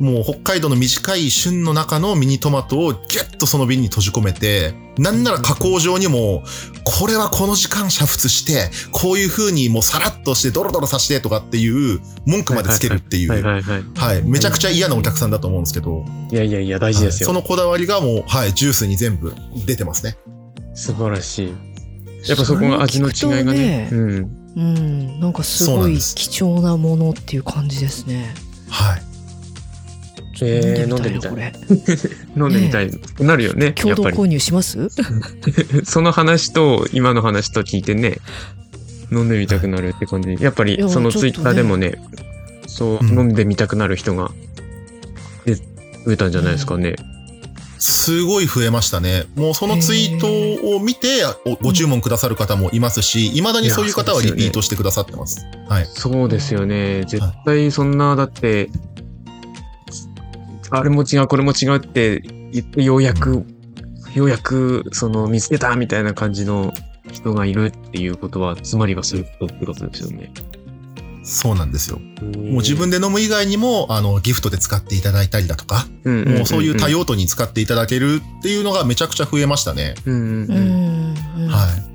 [0.00, 6.42] もう北海道の短い旬の中のミニトマトをギュッとその瓶に閉じ込めて、なんなら加工上にも、
[6.84, 13.30] これはこの時間煮沸して、こういう風にもうさらっとしてドロドロさしてとかっていう文句までつけるっていう。
[13.30, 13.84] はいはいはい。
[13.94, 14.22] はい。
[14.22, 16.04] めちゃくちゃ嫌なお客さんだと思うんですけど。
[16.30, 17.28] いやいやいや、大事ですよ。
[17.28, 19.34] はいそのこだわりがもう、はい、ジュースに全部
[19.66, 20.16] 出てますね。
[20.74, 21.54] 素晴らしい。
[22.28, 23.86] やっぱそこが味の違いがね。
[23.88, 24.44] それをうん。
[24.56, 28.34] うん、なんかすごい貴重なものっていう感じですね。
[28.68, 29.02] はい。
[30.42, 31.30] えー、飲んでみたい。
[31.30, 31.52] これ。
[32.36, 32.90] 飲んでみたい。
[33.20, 33.66] なるよね。
[33.66, 33.94] やっぱり。
[33.94, 34.88] 共同購入します？
[35.84, 38.18] その話と今の話と聞いてね、
[39.12, 40.36] 飲んでみたくなるって感じ。
[40.42, 41.94] やっぱりそのツイッターでもね、
[42.66, 44.30] そう、うん飲んでみたくなる人が
[45.44, 46.96] で増えたんじゃないですかね。
[47.78, 49.24] すごい増えましたね。
[49.34, 55.44] もうそのツイートを見ておご注文くださる方もいますし、未だにそういう方はリピートしてくださってます。
[55.68, 55.86] はい。
[55.92, 57.04] そうですよね。
[57.06, 58.70] 絶対そんな、だって、
[60.78, 62.20] あれも違う、これも違うって
[62.52, 63.44] 言って、ようやく、
[64.14, 66.72] ようやく、その、見つけたみたいな感じの
[67.12, 70.32] 人がいるっていうことは、つまりはそういうことってことですよね。
[71.24, 71.98] そうなんですよ。
[71.98, 79.94] ももう自分で飲む以外にも、あの、ギフトで使っていただいたりだとか、もうそういう多用途に使っていただけるっていうのがめちゃくちゃ増えましたね。
[80.04, 80.54] うんうんう
[81.38, 81.94] うんはい。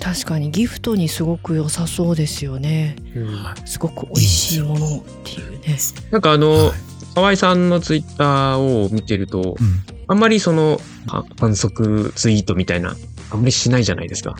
[0.00, 2.96] 確かにギフトにすごく良さそうですよね。
[3.14, 5.78] うんすごく美味しいものっていうね。
[6.10, 12.94] なんかあの、はい河合さんのツイッターを見てると、うんあんまりその、は反則ツイートみたいな、
[13.30, 14.36] あんまりしないじゃないですか。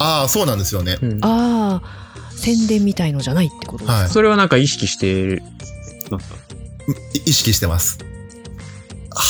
[0.00, 0.98] ああ、そうなんですよね。
[1.00, 3.92] うんああ、宣伝みたいのじゃないってことですか？
[3.92, 4.08] はい。
[4.08, 5.40] それはなんか意識して
[6.10, 6.36] ますか？
[7.14, 7.98] い意識してます。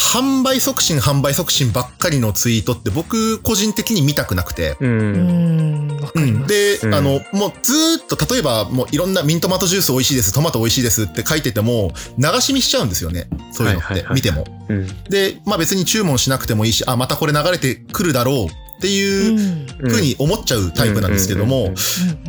[0.06, 4.76] 販売促進、販売促進ばっかりのツイートって僕個人的に見たくなくて。
[4.80, 4.86] う。
[4.86, 6.46] うん。
[6.46, 13.28] で、うんあの、もうずーっと、例えばもういろんなミントマトジュース美味しいです、トマト美味しいですって書いてても、流し見しちゃうんですよね。
[13.52, 14.46] そういうのってはいはいはい、見ても。
[14.68, 14.86] うん。
[15.10, 18.48] で、まあ別に注文しなくてもいいし、あ、またこれ流れてくるだろうっ
[18.80, 21.72] てう、いうんふうに思っちゃうタイプなんですけども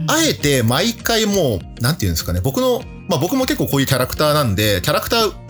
[0.08, 5.47] あえて毎回もう、なんていうんですかね、僕の、まあ僕も結構こういうキャラクターなんで、キャラクター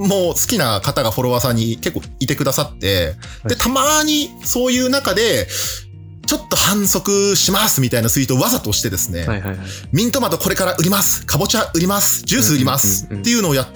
[0.00, 3.14] もう好きな方がフォロワーさんに結構いてくださって、
[3.46, 5.46] で、たまにそういう中で、
[6.26, 9.58] ちょっと反則しますみたいなツイートをわざとしてですね、はいはいはい。
[9.92, 13.66] ミントマトこれから売りますかぼちゃ売りますジュース売りますうんうんうんうんっていうのをや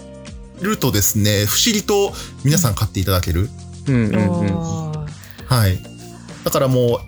[0.63, 2.13] るとですね、不思議と
[2.45, 3.51] 皆さん買っていただける。
[3.89, 4.49] うんうんうん。
[4.53, 5.07] あ
[5.47, 5.79] はい。
[6.45, 7.01] だからも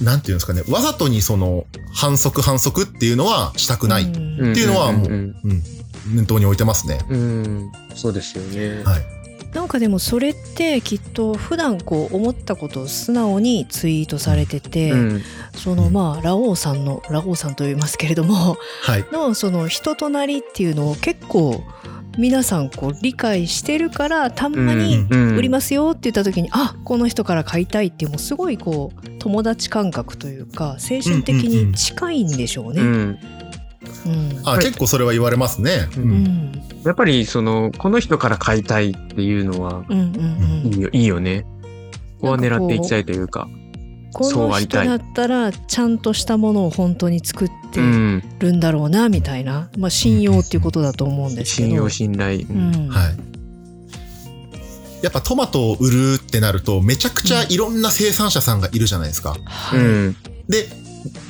[0.00, 4.04] う、なんていうんですかね、わざとにその、反則反則っていうのはしたくーない。
[4.04, 5.62] うんっていうのはもううんうん。
[6.08, 6.98] 念頭に置いてますね。
[7.08, 7.72] うんうん。
[7.94, 8.82] そうですよね。
[8.84, 9.20] はい。
[9.54, 15.22] なんかでもそれってきっと普段こう思ったことを素直にツイートされてて、うん。
[15.54, 19.04] そのまあラオウさんのラオウさんと言いますけれどもはい。
[19.12, 21.62] のその人となりっていうのを結構
[22.18, 32.82] 皆さんこう理解してるからたんまにうん売りますよって言った時に、あこの人から買いたいっていうもうすごいこう友達感覚というか精神的に近いんでしょうね。
[32.82, 32.88] うん。
[32.88, 33.18] うん
[34.44, 35.88] あ、はい結構それは言われますね。
[35.96, 36.00] う。
[36.00, 36.52] うんん
[36.84, 41.44] やっぱりその、この人から買いたいっていうのは、うんうんうんいいよ、いいよね。
[42.20, 43.48] ここは狙っていきたいというか。
[44.12, 48.22] このそうありたい人だったらちゃんとしたものを本当に作ってうん。
[48.40, 51.68] るんだろうなみたいな、まあ、信用っていうことだと思うんですけど。
[51.68, 52.40] 信用、信頼。
[52.48, 52.52] う。
[52.52, 53.16] んはい。
[55.02, 59.36] やっぱトマトを売るってなると、めちゃくちゃいろんな生産者さんがいるじゃないですか。
[59.44, 60.16] はいうん。
[60.48, 60.68] で、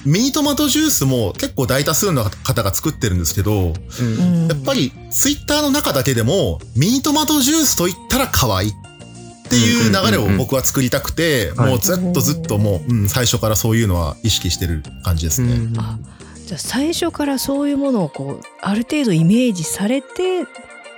[0.04, 4.44] ミニトマトジュースも結構大多数の方が作ってるんですけど、うん。
[4.44, 8.72] うんやっぱりツイッターの中だけでも、ミニトマトジュースと言ったら可愛いっ
[9.48, 15.54] ていう流れを僕は作りたくて、はいもうずっとずっともう、うん、最初からそういうのは意識してる感じですね。
[15.54, 15.98] うんあ
[16.46, 20.46] じゃあ最初からそういうものをこうある程度イメージされて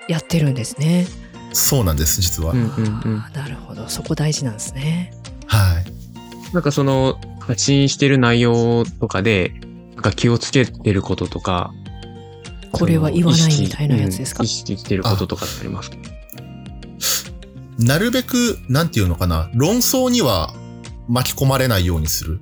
[0.09, 1.07] やってるんですね。
[1.53, 2.53] そうなんです、実は。
[2.53, 5.13] うんうんうんあーなるほどそこ大事なんですね。
[5.47, 6.55] はい。
[6.55, 9.53] なんかその、発信してる内容とかで、
[9.95, 11.73] なんか気をつけてることとか、
[12.73, 14.43] これは言わないみたいなやつですか？
[14.43, 15.97] 意識うん意識してることとかってありますか？
[17.79, 20.55] なるべく、なんていうのかな、論争には
[21.09, 22.41] 巻き込まれないようにする。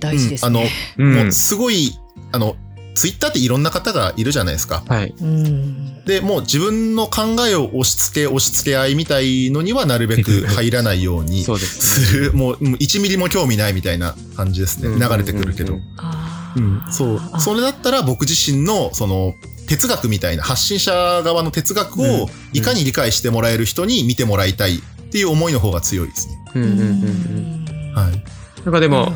[0.00, 0.70] 大事ですうんあのね。
[0.98, 1.14] うん。
[1.14, 1.92] もうすごい、
[2.32, 2.56] あの、
[2.94, 4.82] ツイッターっていろんな方がいるじゃないですか。
[4.88, 5.14] はい。
[5.20, 12.28] うんで、もう自分の考えを押し付け、押し付け合いみたいのにはなるべく 入らないようにそうですね。
[12.30, 14.88] もうもう1ミリも興味ないみたいな感じですね。
[14.88, 15.78] うん流れてくるけど。
[15.98, 17.20] あうんーそう。
[17.32, 19.34] あそれだったら僕自身の、その、
[19.68, 20.92] 哲学みたいな、発信者
[21.24, 26.34] 側の哲学をいかに理解してもらえる人に見てもらいたいっていう思いの方が強いですね。
[26.56, 26.82] うんうんうんうん。
[26.82, 28.24] うんはい。
[28.64, 29.12] なんかでも。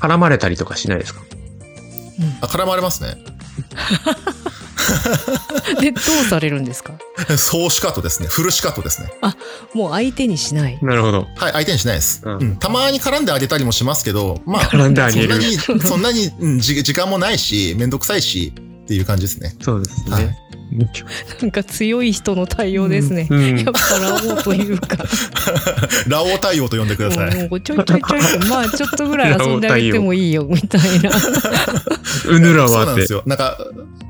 [0.00, 1.22] 絡まれたりとかしないですか？
[2.40, 3.16] あ、絡まれますね。
[5.80, 6.94] でどうされるんですか？
[7.36, 8.28] 総シカットですね。
[8.28, 9.10] フルシカットですね。
[9.74, 11.26] もう相手にしないなるほど。
[11.36, 12.22] はい、相手にしないです。
[12.24, 15.28] うんうんたまに絡んであげたりもしますけど、まあ、絡んであげる。
[15.28, 15.56] そんなに、
[15.88, 18.52] そんなに、うんじ時間もないし、めんどくさいし、
[18.86, 19.52] っていう感じですね。
[19.60, 20.38] そうですはいね。
[21.40, 24.96] なんか強い人の対応ですね、うん やっぱラオウというか
[26.08, 27.48] ラオウ対応と呼んでください。
[27.48, 31.10] もうちょいちょいちょいとまあちょっとぐらい遊んであげてもいいよみたいな
[32.28, 33.12] うぬらはってそうなんです。
[33.12, 33.22] よ。
[33.26, 33.58] なんか、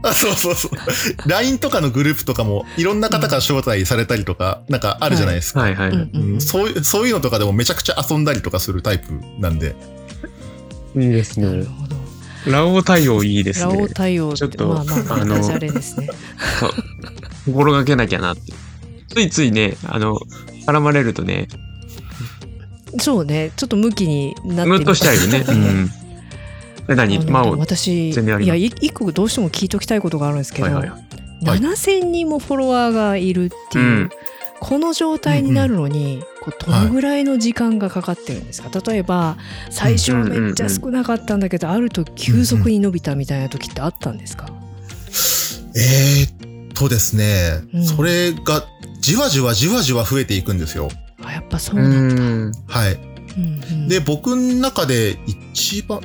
[0.02, 1.28] あそうそうそう。
[1.28, 5.60] LINE とかのグループとかも、いろんな方から招待されたりとか、なんかあるじゃないですか。
[5.60, 5.88] はいはい。
[5.90, 9.74] うんうんうんそういう、そういうのとかでもめちゃくちゃ遊んだりとかするタイプなんで。
[10.96, 11.46] いいですね。
[11.46, 11.96] なるほど
[12.50, 13.88] ラオウ対応いいですラオウね。
[13.88, 16.08] 対応っちょってとまあまあまああのですね
[17.46, 18.52] 心がけなきゃなって。
[19.08, 20.18] ついついね、あの、
[20.66, 21.48] 絡まれるとね、
[22.98, 25.44] そうねちょっと向きになってムッとしちゃうよね。
[25.48, 25.90] うん。
[26.88, 27.18] え、何？
[27.30, 28.14] まあ、は私い
[28.46, 30.88] やい一個どうしても聞いときたいことがあるんですけど、いはい。
[30.88, 31.06] はい
[31.42, 34.10] 7000人もフォロワーがいるっていう、うん
[34.60, 39.36] この状態になるのに、こうどのぐらいの時間がかかってるんですか、例えば
[39.70, 44.48] 最初はめっちゃ少なかったんだけど、あると急速に伸びたみたいな時ってあったんですか、
[45.76, 47.84] えーっとですね、うん。
[47.84, 48.64] それが、
[49.00, 50.88] じわじわじわじわ増えていくんですよ。
[51.22, 52.52] あやっぱそううなんだ、ん。
[52.66, 52.94] はい。
[52.94, 53.88] うんうん。
[53.88, 56.00] で、僕の中で一番、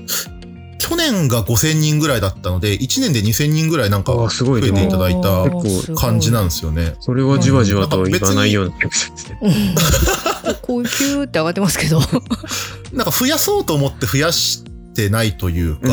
[0.91, 6.95] 去年が5000人ぐらいだったので、1年で2000人ぐらいなんかあすごいね増えていただいた感じなんですよね。
[6.99, 9.39] それはじわじわとは言わないような気がするんですね。
[9.41, 12.01] う んこうキューって上がってますけど
[12.91, 15.87] なんか増やそうと思って増やしてないというか、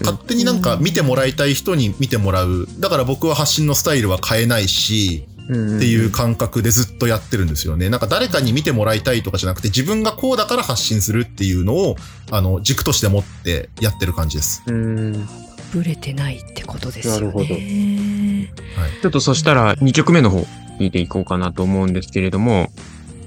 [0.00, 2.66] 勝手になんか見てもらいたい人に見てもらう。
[2.80, 7.90] だから僕は発信のスタイルは変えないし、っっていう感覚でずっとやってるんですよね。
[7.90, 11.96] なんか誰かに見てもらいたいとかじゃなくて自分がこうだから発信するっていうのを、
[12.30, 14.62] あの、軸として持ってやってる感じです。
[14.66, 15.28] うん。
[15.72, 19.00] ブレてないってことですよねなるほどはい。
[19.00, 20.46] ちょっとそしたら2曲目の方
[20.78, 22.70] 聞いていこうかなと思うんですけれども、はい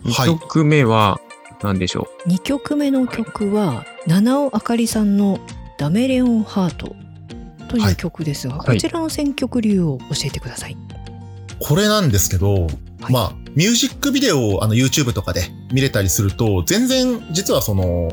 [0.05, 1.19] 2曲目は
[1.63, 5.39] 何でしょ2曲目の曲は七尾あかりさんの
[5.79, 6.95] 「ダメレオンハート」
[7.69, 10.77] という曲ですが、はいこちらの選曲理由を教えてください。
[11.59, 12.67] これなんですけど、は
[13.09, 18.09] いまあ、ミュージックビデオをあの YouTube とかで見れたりすると、全然実はその、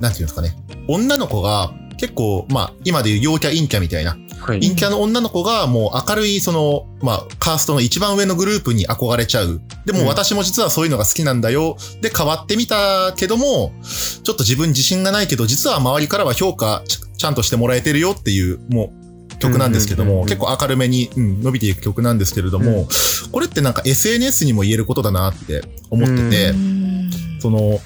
[0.00, 0.56] なんていうんですかね、
[0.88, 4.60] 女の子が結構、まあ、今でいう陽キャ陰キャみたいな、うはい。
[4.60, 9.60] 陰キャの女の子がもう明るいその、まあ、カーストの一番上のグループに憧れちゃう。
[9.84, 11.76] でうんも私も実はそういうのが好きなんだよ。
[12.00, 19.05] で、変わってみたけども、ちょっと自分自信がないけど、実は周りからは評価ちちゃんとしてもらえてるよっていう、もう、
[19.38, 22.88] 曲なんですけども、うんうんうんうん結構明るめに、うん、伸びていく曲なんですけれども、
[23.32, 27.80] これってなんか SNS にも言えることだなって思ってて、うんその、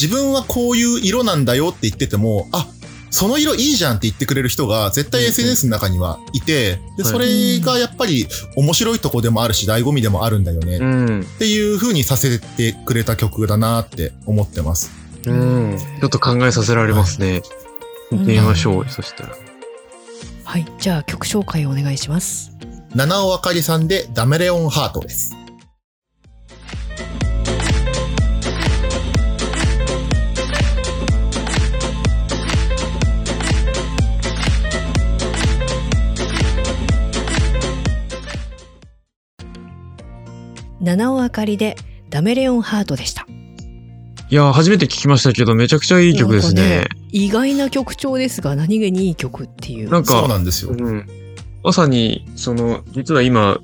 [0.00, 2.66] 自分はこういう色なんだよって言ってても、あ、
[3.10, 11.26] その色いいじゃんって言ってくれる人が絶対うんうん SNS の中にはいて、で、はいそれがやっぱり面白いとこでもあるし、醍醐味でもあるんだよね、っうん。
[11.38, 14.90] ていう風にさせてくれた曲だなって思ってます。
[15.24, 15.78] うん。
[16.00, 17.42] ちょっと考えさせられますね。
[18.10, 18.88] うん聞いてみましょう。
[18.88, 19.55] そしたら。
[20.46, 22.52] はい、じゃあ曲紹介をお願いします。
[22.94, 25.34] 七尾あかりさんでダメレオンハートです。
[40.80, 41.74] 七尾あかりで
[42.08, 43.26] ダメレオンハートでした。
[44.28, 46.88] いやー、初めて聞きましたけど、めちゃくちゃいい曲ですねなんか。
[47.12, 49.90] 意外な曲調ですが、何気にいい曲っていう。
[49.90, 50.72] なんか、そうなんですよ。
[50.72, 51.08] うん。
[51.62, 53.58] まさに、その、実は今、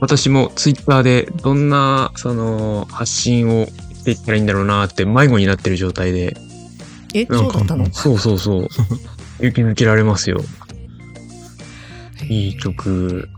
[0.00, 6.36] 私もツイッターでどんな、その、発信をしていったらいいんだろうなって迷子になってる状態で。
[7.14, 7.92] え、なんかそうだったの？
[7.92, 8.68] そうそうそう。
[9.40, 10.40] 勇気づけられますよ。
[12.28, 12.58] いい。
[12.58, 13.28] 曲。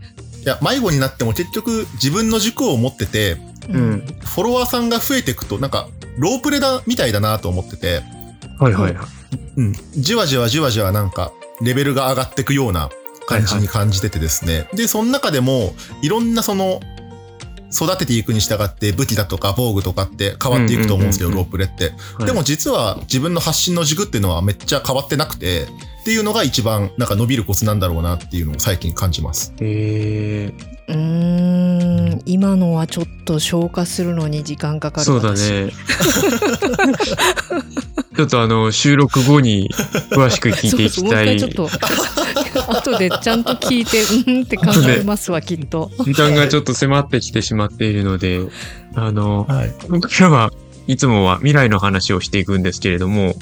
[0.43, 3.37] いや、迷子になっても結局自分の軸を持ってて、
[3.69, 3.99] ううんん。
[4.21, 5.87] フォロワーさんが増えていくと、なんか、
[6.19, 8.01] ロープレだみたいだなと思ってて、
[8.59, 9.07] はいはいはい。
[9.57, 9.73] うん。
[9.93, 12.89] じわじわじわじわなんか、レベルが上がっていくような
[13.25, 14.67] 感じに感じててですね。
[14.73, 16.81] で、その中でも、いろんなその、
[17.71, 21.89] 育てていくに従って武器だとか防具とかって変わっていくと思うんですけど、ロープレって。
[21.89, 29.53] はいでも、実は自分の発信の軸っていうのはめっちゃ変わってなくて、っていうのが一番なんか伸びるコツなんだろうなっていうのを最近感じます。
[29.59, 30.51] え
[30.87, 30.95] うー
[32.15, 35.71] ん、今のはちょっと消化するのに時間かかー、るそうだね。
[38.15, 39.69] ちょっとあの、収録後に
[40.11, 40.89] 詳しく聞いていきたい。
[40.89, 41.69] そうそうもう一回ちょっと
[42.91, 45.91] 後でちゃんと聞いて うんって考えますわきっと。
[46.03, 48.41] 時間がちょっと迫ってきてしまっているので、
[48.95, 49.73] あの、はい。
[49.87, 50.51] 今回は
[50.87, 53.35] いつもは未来の話をしていくんですけれども、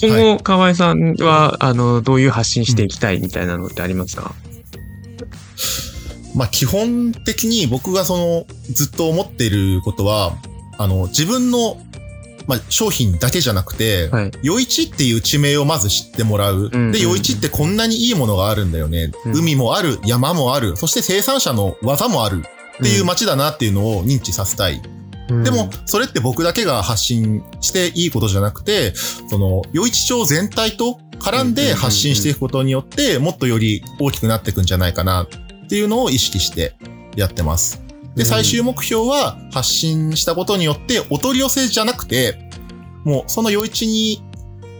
[0.00, 4.34] 今後、河合さんは、あの、どういう発信していきたいみたいなのってありますか？
[6.34, 10.36] まあ基本的に僕がそのずっと思っていることは、
[10.78, 11.76] あの自分の、
[12.50, 14.32] まあ、商品だけじゃなくて、はい。
[14.44, 16.68] 余市っていう地名をまず知ってもらう。
[16.72, 19.12] うんうんで、余市ってこんなにいいものがあるんだよね。
[19.24, 22.42] うん海もある、山もある、そして生産者の技もある
[22.78, 24.82] っていう街だなっていうのを認知させたい。
[25.30, 36.74] うんでも、それって僕だけが発信していいことじゃなくて、その、余市町全体と絡んで発信していくことによって、もっとより大きくなっていくんじゃないかなっていうのを意識して
[37.14, 37.89] やってます。
[38.16, 42.38] で、うん最終目標は発信したことによって、お取り寄せじゃなくて、
[43.04, 44.22] もうその余市に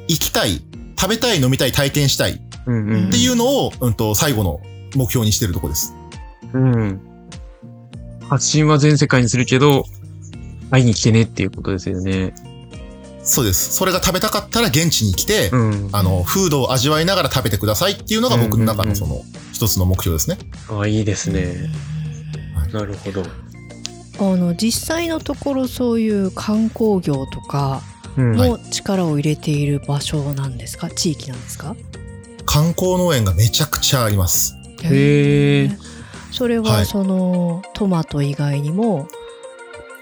[0.08, 0.62] 行きたい、
[0.98, 4.60] 食べたい、飲みたい、体験したいっうんうんていうのを、うんと、最後の
[4.94, 5.94] 目標にしてるとこです。
[6.52, 7.00] うん。
[8.28, 9.84] 発信は全世界にするけど、
[10.70, 12.32] 会いに来てねっていうことですよね。
[13.22, 13.74] そうです。
[13.74, 15.88] それが食べたかったら現地に来て、うん。
[15.92, 19.22] あの、フードを味わいながら食べてくださいっていうのが僕の中のその
[19.52, 20.38] 一つの目標ですね。
[20.68, 21.70] あ、いいですね。
[22.72, 23.22] なるほど。
[24.18, 27.82] あの実際のところそういう観光業とか
[28.16, 28.36] うん。
[28.36, 31.76] も力を入れている場所なんですか、地域なんですか？
[32.44, 34.56] 観光農園がめちゃくちゃあります。
[34.82, 35.78] へー。
[36.32, 36.86] それははい。
[36.86, 39.08] その、トマト以外にも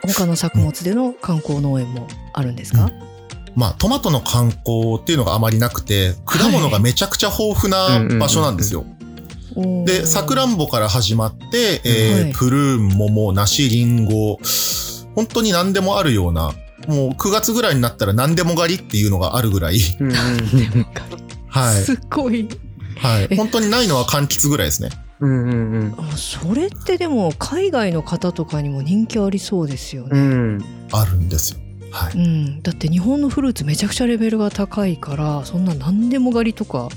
[0.03, 2.89] 他の作物での観光農園もあるんですか、
[3.55, 8.81] まあ、トマトの観光っていうのがあまりなくて、果物がめちゃくちゃ豊富な場所なんですよ。
[8.81, 8.98] おー
[9.85, 14.39] で、さくらんぼから始まって、えーはいプルーン、桃、梨、リンゴ、
[15.15, 16.53] 本当に何でもあるような、
[16.87, 20.15] もう9月ぐらいになったら何でも狩りっていうのがあるぐらい、うんうん
[21.49, 21.83] はい。
[21.83, 22.49] すっごい
[22.99, 23.29] はい。
[23.31, 24.91] え本当にないのは柑橘ぐらいですね。
[25.21, 30.65] うんうんうんあそれってでも海外の方とかにも人気ありそうですようね、ん。
[30.93, 31.59] あるんですよ。
[31.91, 32.13] はい。
[32.15, 36.89] うん、だって日本のフルーツめちゃくちゃレベルが高いからそんな何でも狩りとか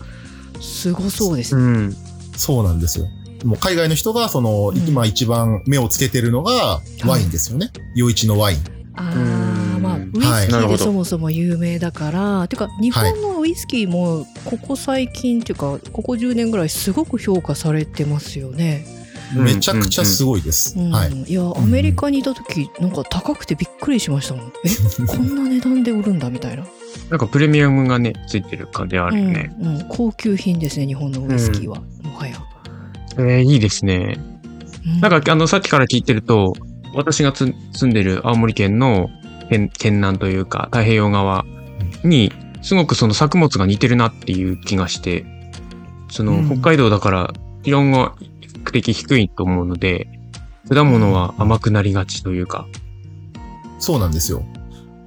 [0.59, 1.95] すごそうですね、うん。
[2.41, 3.07] そうなんですよ。
[3.45, 7.71] もう海外の人が、その、うん今一番目をつけてるのが、ワインですよね。
[7.95, 8.57] 余市のワイン。
[8.95, 18.85] あうんあまあウイスキはいーでそもそも有名だから、てか日本のウイスキーもここ最近っていうかここ10年ぐらいすごく評価されてますよね、
[19.35, 20.77] めちゃくちゃすごいです。
[20.77, 20.91] うん。
[20.91, 21.11] はい。
[21.11, 24.53] いやアメリカにいた時なんか高くてびっくりしましたもん。
[24.65, 26.65] えこんな値段で売るんだみたいな、
[27.09, 29.55] なんかプレミアムがね、ついてる感じあるよね。
[29.59, 29.75] うん。
[29.75, 32.37] うん、高級品ですね日本のウイスキーは、もはや、
[33.17, 34.17] えー、いいですね。
[34.85, 34.99] うん。
[35.01, 36.53] なんか、あの、さっきから聞いてると、
[36.93, 39.09] 私がつ住んでる青森県の
[39.49, 41.45] 県県南というか、太平洋側
[42.03, 45.25] に、すごくその作物が似てるなっていう気がして、
[46.09, 46.45] その、うん。
[46.47, 48.30] 北海道だから気温が比較
[48.69, 50.07] 的低いと思うので、
[50.69, 52.67] 果物は甘くなりがちというか、
[53.79, 54.43] そうなんですよ。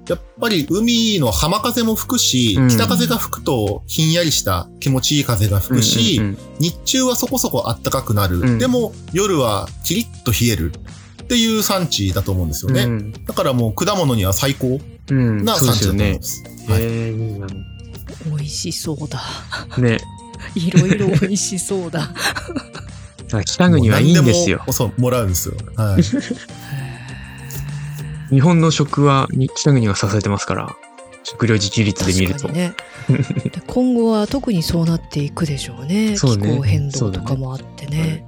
[0.09, 8.41] やっぱり海の浜風も吹くし、うん北風が吹くとひんやりした気持ちいい風が吹くし、うんうん日中はそこそこ暖かくなる。
[8.41, 10.73] うんでも夜はキリッと冷える
[11.23, 12.83] っていう産地だと思うんですよね。
[12.83, 14.81] うんだからもう果物には最高
[15.11, 16.19] うん、な産で地すよね。
[16.19, 16.45] だと思います。
[16.71, 17.65] はいえー、い。
[18.27, 19.23] 美味しそうだ
[19.79, 19.99] ね。
[20.55, 22.11] いろいろ美味しそうだ
[23.43, 25.57] 北国はいいんですよそう、もらうんですよ。
[25.77, 26.03] はい。
[28.31, 30.77] 日本の食はに北国が支えてますから、
[31.25, 32.49] 食料自給率で見ると。
[32.49, 32.75] ね
[33.09, 33.17] で
[33.67, 38.25] 今後は特にそうなっていくでしょうね そうね気候変動とかもあってね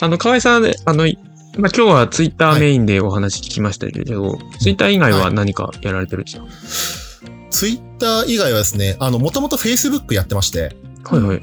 [0.00, 1.12] あの、河合さん、あの、まあ、
[1.56, 10.74] 今日はツイッターメインでお話聞きましたけど、ツイッター以外は何かやられてるんですか、ツイッター以外はですね、あの、もともと Facebook やってまして、
[11.04, 11.42] はいはい。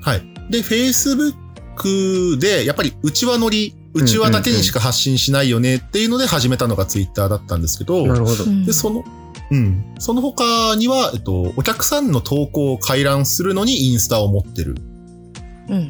[0.00, 0.31] はい。
[0.52, 8.44] で、Facebook で、やっぱり内輪乗り、内輪だけにしか発信しないよねっていうので始めたのが Twitter だったんですけど、なるほど。
[8.44, 9.02] うんで、その、
[9.50, 9.94] うん。
[9.98, 14.76] その他には、えっと、お客さんの投稿を回覧するのにインスタを持ってる
[15.68, 15.84] うんうん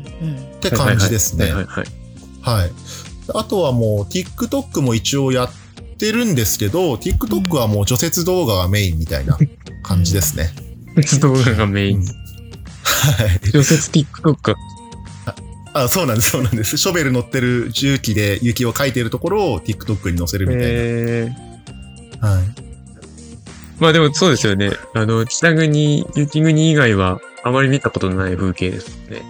[0.56, 1.52] って感じですね。
[1.52, 2.70] はいはい。
[3.34, 5.50] あとはもう TikTok も一応やっ
[5.98, 9.38] てるんですけど、TikTok はもう除雪動画がメインみたいな
[9.82, 10.50] 感じですね。
[10.94, 12.21] 別動画がメイン。
[13.18, 13.40] うんはい。
[13.50, 14.54] 除雪 TikTok
[15.74, 16.76] あ、そうなんです、そうなんです。
[16.76, 22.28] ショベル乗ってる重機で雪をかいてるところを TikTok に載せるみたいえー、な。
[22.28, 22.44] はい。
[23.78, 24.70] まあでもそうですよね。
[24.94, 29.22] あの、北国、雪国以外はあまり見たことのない風景ですね。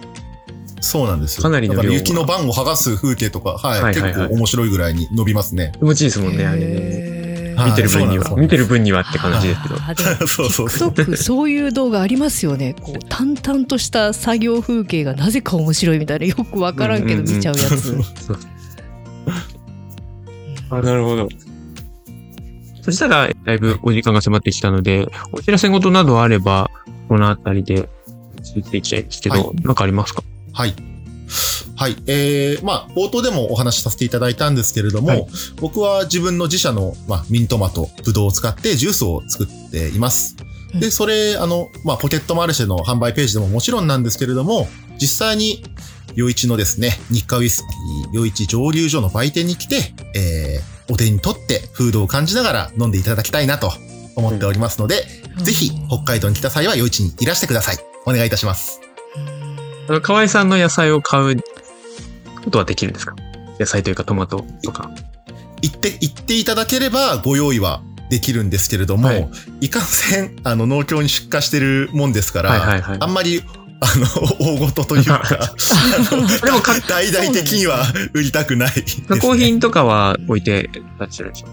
[0.81, 1.43] そうなんですよ。
[1.43, 3.81] かなりの量がだから雪の番を剥がす風景とか、はい。
[3.81, 5.71] はいはいはい結構面白いぐらいに伸びますね。
[5.79, 7.12] 気持ちいいですもんね、あれね。
[7.53, 8.35] 見てる分には。
[8.35, 9.75] 見てる分にはって感じですけど。
[10.27, 10.89] そうそうそう。
[10.89, 18.37] TikTok そういう動画ありますよねこう淡々とした作業風景がなぜか面白いみたいなよくわからんけど見ちゃうやつ、そう
[20.69, 21.29] あ、なるほど。
[22.81, 26.69] そしたら、だいぶお時間が迫ってきたので、お知らせ事などあれば、
[27.07, 27.87] このあたりで
[28.43, 30.23] 続いていきたいんですけど、はなんかありますか？
[30.51, 30.73] はい。
[31.75, 31.95] はい。
[32.07, 35.27] えー、まあ、冒頭でもお話しさせていただいたんですけれども、はい
[35.59, 40.35] 僕は自分の自社の、まあ、ミントマト、ブドウを使ってジュースを作っています。
[40.39, 44.67] うんで、それ、あの、まあ、ポケットマルシェの販売ページでももちろんなんですけれども、
[44.99, 45.63] 実際に、
[46.15, 53.71] 余一のですね、日課ウイスキー、余一蒸留所の売店に来て、えー、お手に取って、フードを感じながら飲んでいただきたいなと
[54.15, 55.05] 思っておりますので、
[55.37, 57.77] ぜひ、北海道に来た際は余一にいらしてください。
[58.05, 58.79] お願いいたします。
[60.01, 61.43] 河合さんの野菜を買う
[62.43, 63.15] ことはできるんですか？
[63.59, 64.91] 野菜というかトマトとか。
[65.61, 69.29] 言って、言っていただければご用意はできるんですけれども、はい
[69.61, 73.41] い、かんせん、あの、農協に出荷してるもんですから、はいはいはいあんまり、
[73.79, 74.05] あの、
[74.39, 75.23] 大事というか、
[76.43, 78.83] でもか大々的には売りたくないね。
[79.07, 80.69] 加工品とかは置いて
[80.99, 81.47] らっしゃるでしょ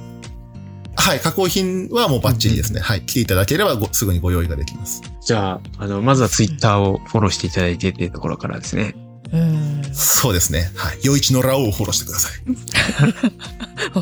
[0.97, 2.81] はい、加工品はもうバッチリですね。
[2.81, 5.03] はい、来ていただければごすぐにご用意ができます。
[5.25, 8.95] じゃあ、あの、まずはツイッターをフォローしていただいてっていうところからですね。
[9.33, 9.83] うん。
[9.93, 10.71] そうですね。
[10.75, 10.99] はい。
[11.05, 12.43] 余一のラオウをフォローしてください。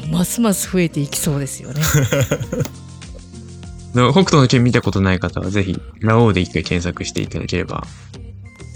[0.12, 1.82] ますます増えていきそうですよね。
[3.94, 7.86] の北斗の拳見たことない方はぜひ、ラオウで一回検索していただければ。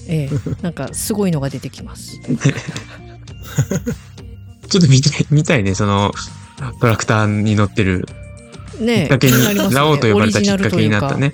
[0.09, 2.19] ええ、なんかすごいのが出てきます。
[4.69, 6.13] ちょっと見たい、見たいね、その、
[6.81, 8.07] トラクターに乗ってる。
[8.81, 11.31] ねえきっかけにねラオウと呼ばれたきっかけになったね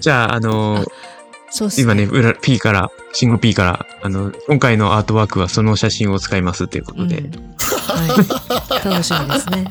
[0.00, 0.84] じゃあ、あの、
[1.50, 9.64] そうっす今ね、裏 P から、信号 P から、あの、今回のアートワークはその写真を使いますということで、うんはい、楽しみですね。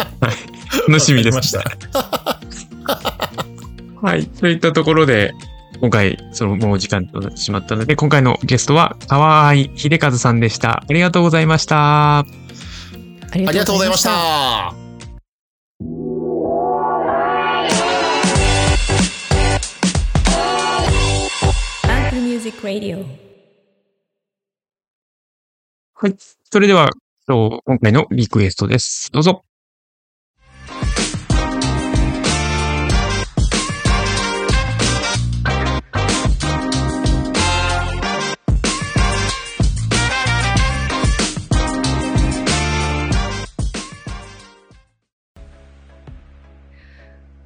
[0.87, 1.35] 楽しみです。
[1.35, 1.63] ました。
[4.01, 4.25] はい。
[4.25, 5.33] といったところで、
[5.79, 10.83] 今回、そのもう時間となってしまったので、今回のゲストは、河合秀和さんでした。
[10.89, 12.19] ありがとうございました。
[12.19, 12.25] あ
[13.35, 14.03] りがとうございまし。
[14.03, 14.86] た。
[22.47, 23.03] Music Radio。
[25.95, 26.15] はい。
[26.49, 26.89] それでは、
[27.27, 29.11] 今日今回のリクエストです。
[29.11, 29.43] どうぞ。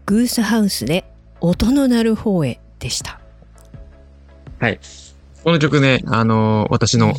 [0.05, 1.05] グースハウスで
[1.39, 3.20] 音の鳴る方へでした。
[4.61, 4.79] はい。
[5.43, 7.13] この曲ね、あのー私の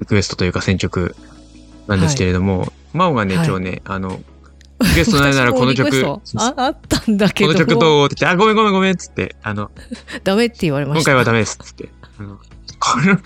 [0.00, 1.16] リクエストというか選曲
[1.86, 3.46] なんですけれども、マオがね、はい。
[3.48, 4.20] 今日ね、あの、
[4.80, 6.04] リクエストないならこの曲、
[6.36, 7.52] ああったんだけど。
[7.52, 8.06] この曲どう？
[8.06, 9.70] って言って、あ、ごめんごめんごめんっつって、あの、
[10.22, 11.12] ダメって言われました。
[11.12, 11.88] 今回はダメですっつって。
[12.18, 12.36] あの
[12.78, 13.16] これ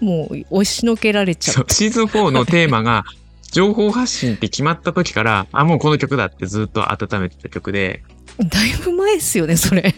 [0.00, 3.04] もう押しのけられちゃう、シーズン4のテーマが、
[3.52, 8.02] 情報発信って決まった時から、あ、もうこの曲だってずっと温めてた曲で、
[8.38, 9.94] ただいぶ前ですよねそれ。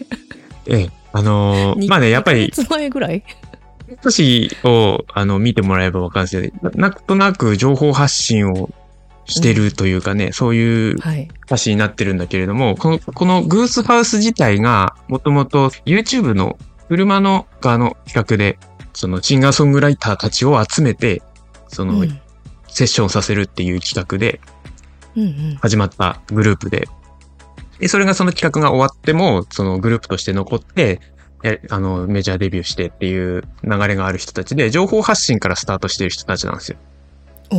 [0.67, 3.23] ええ、あのーまあね、やっぱり2、ヶ月前ぐらい？
[4.03, 8.69] 少しを、あの、見てもらえばわかるんですけど、ななんとなく情報発信を
[9.25, 16.57] してるというかね、そういうはい歌詞になってるんだけれども、この、このグースハウス自体が、もともと YouTube の
[16.87, 18.57] 車の側の企画で、
[18.93, 21.21] そのシンガーソングライターたちを集めて、
[21.67, 22.19] その、うん。
[22.73, 24.39] セッションさせるっていう企画で
[25.17, 25.55] うんうん。
[25.61, 26.87] 始まったグループで、
[27.81, 31.01] で、それがその企画が終わっても、そのグループとして残って、
[31.41, 36.77] やあの、メジャーデビューしてっていう流れがある人たちで、情報発信からスタートしてる人たちなんですよ。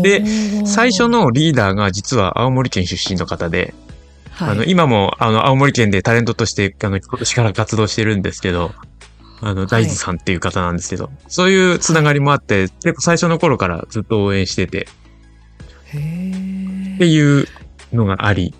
[0.03, 0.25] で
[0.64, 3.75] 最初のリーダーが実は青森県出身の方で、
[4.31, 4.51] はい。
[4.53, 8.73] あの、今も、あの、青森県でタレントとして、あの、今年から活動してるんですけど、
[9.43, 14.87] あの、大豆さんっていう方なんですけど、そういうつながりもあって、結構最初の頃からずっと応援してて、
[15.89, 16.95] へー。
[16.95, 17.47] っていう
[17.93, 18.55] のがあり、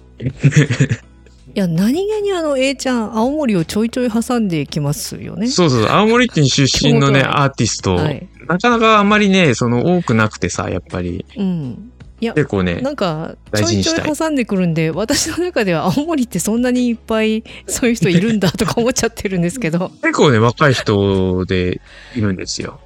[1.55, 5.48] いや何気にあの A ちゃん青森をちょいちょい挟んできますよね。
[5.48, 8.26] そうそう、青森県出身のね、アーティスト、はい。
[8.48, 11.92] なかなかあんまりね、その多くなくてさ、やっぱり、うん。
[12.20, 19.90] いや結構ね、なんかちょいちょい挟んでくるんで私の中では青森ってそんなにいっぱいそういう人いるんだとか思っちゃってるんですけど。
[20.03, 21.80] 結構ね、若い人で
[22.14, 22.80] いるんですよ。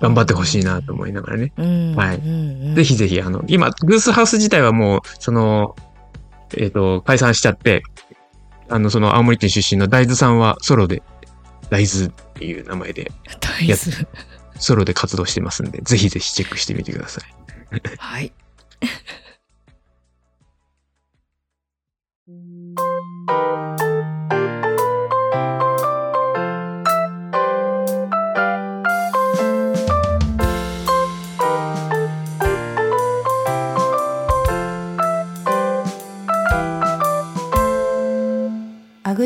[0.00, 1.52] 頑張ってほしいなと思いながらね。
[1.58, 1.94] うん。
[1.94, 2.16] はい。
[2.16, 2.74] うんうん。
[2.74, 5.76] ぜひぜひ、あの、今、グースハウス自体はもう、その、
[6.56, 7.82] えっ、と、解散しちゃって、
[8.68, 11.02] あの、その青森県出身の大豆さんはソロで、
[11.70, 13.76] 大豆っていう名前で、大豆
[14.56, 17.24] ソロで活動してますんで、ぜひぜひチェックしてみてください。
[17.98, 18.32] はい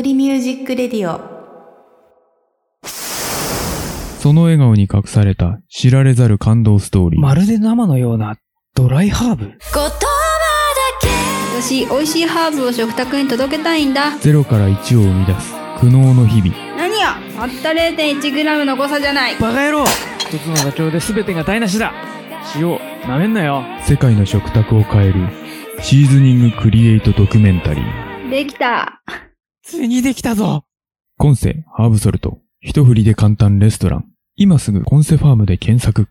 [0.05, 1.19] リミュージックレディオ。
[4.19, 7.21] その笑顔に隠された知られざる感動ストーリー。
[7.21, 8.35] まるで生のような
[8.75, 9.53] ドライハーブ。
[11.59, 14.15] 私美味しいハーブを食卓に届けたいんだ。
[14.19, 16.55] ゼロから1を生み出す苦悩の日々。
[16.77, 19.35] 何やたった 0.1g の誤差じゃない。
[19.39, 19.85] バカ野郎。
[20.19, 21.91] 一つの妥協で全てが台無しだ。
[22.57, 22.77] 塩、
[23.09, 23.63] なめんなよ。
[23.81, 25.29] 世界の食卓を変える
[25.81, 28.29] シーズニングクリエイトドキュメンタリー。
[28.29, 29.01] できた
[29.65, 30.63] ついにできたぞ
[31.17, 32.37] コンセハーブソルト。
[32.61, 34.05] 一振りで簡単レストラン。
[34.35, 36.07] 今すぐコンセファームで検索。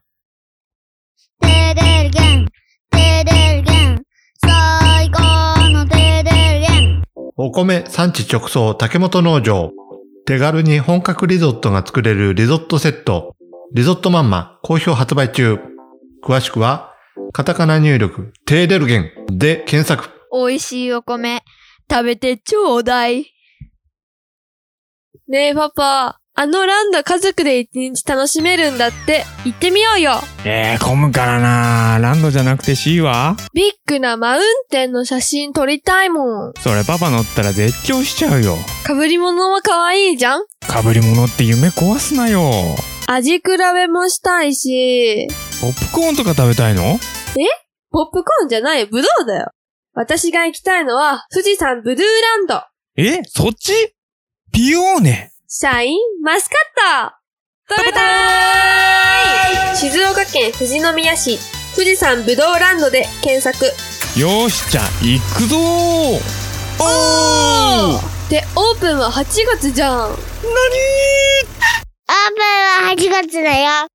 [1.41, 2.49] テレルゲン、
[2.91, 4.03] テレルゲン、
[4.45, 7.03] 最高のテレルゲン。
[7.37, 9.71] お米産地直送竹本農場。
[10.27, 13.37] 手軽に本格リゾットが作れるリゾットセット。
[13.73, 15.61] リゾットマンマ好評発売中。
[16.25, 16.93] 詳しくは、
[17.33, 20.11] カタカナ入力、テーデルゲンで検索。
[20.33, 21.45] 美味しいお米、
[21.89, 23.34] 食べてちょうだい。
[25.27, 30.21] ねえパパ、あのランド家族で一日楽しめるんだって、行ってみようよ。
[30.45, 33.35] えー、混むからなランドじゃなくて C は？
[33.55, 36.53] ビッグなマウンテンの写真撮りたいもん。
[36.61, 38.55] それパパ乗ったら絶叫しちゃうよ。
[38.87, 40.45] 被り物は可愛いじゃん？
[40.61, 42.51] 被り物って夢壊すなよ。
[43.07, 45.27] 味比べもしたいし、
[45.63, 46.99] ポップコーンとか食べたいの？
[47.91, 49.53] ポップコーンじゃないよ、ブドウだよ。
[49.95, 52.63] 私が行きたいのは、富士山ブルーランド。
[52.97, 53.23] え？
[53.25, 53.94] そっち？
[54.55, 57.75] ピオーネシャインマスカット。
[57.77, 59.77] 食べたーい。
[59.77, 61.41] 静岡県富士宮市。
[61.75, 63.65] 富士山ぶどうランドで検索。
[64.17, 65.61] よーしじゃあ行くぞー。
[66.79, 68.31] おー。
[68.31, 69.25] でオープンは8
[69.57, 69.97] 月じゃん。
[69.97, 70.23] オープン
[72.87, 73.89] は8月だよ。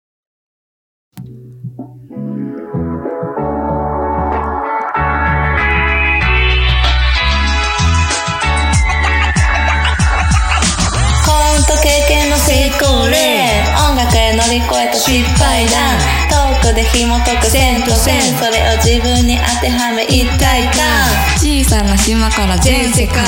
[14.13, 15.99] 例音楽へ乗り越えた失敗談。
[16.29, 21.05] トークで紐解く線と線それを自分に当てはめ一体感。
[21.37, 23.23] 小さな島から全世界。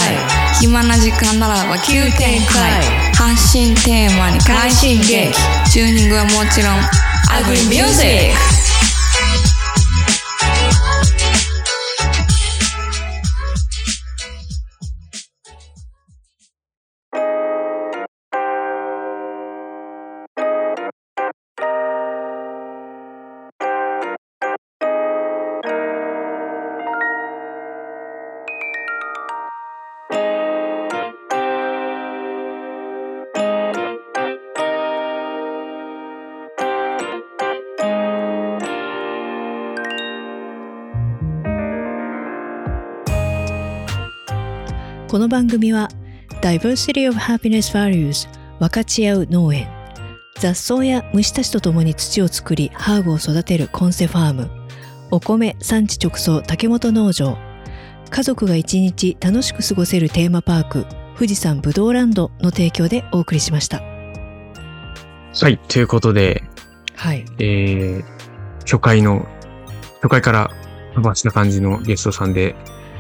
[0.60, 5.34] 暇な時間ならば急展開発信テーマに快進撃
[5.72, 6.80] チューニングはもちろん
[7.32, 8.61] アグリミュージック。
[45.12, 45.90] この番組は
[46.42, 49.68] Diversity of Happiness Values 分かち合う農園
[50.40, 54.50] 雑草や虫たちと共に土を作りハーブを育てるコンセファーム
[55.12, 57.38] お米産地直送竹本農場
[58.10, 60.86] 家族が一日楽しく過ごせるテーマパーク
[61.16, 63.82] 富士山ぶどうランドの提供でお送りしました。
[63.82, 66.42] はい、ということで、
[66.96, 67.26] はい。
[67.38, 68.04] えー、
[68.62, 69.28] 初回の、
[69.96, 70.52] 初回から
[70.96, 72.56] 飛ばした感じのゲストさんで、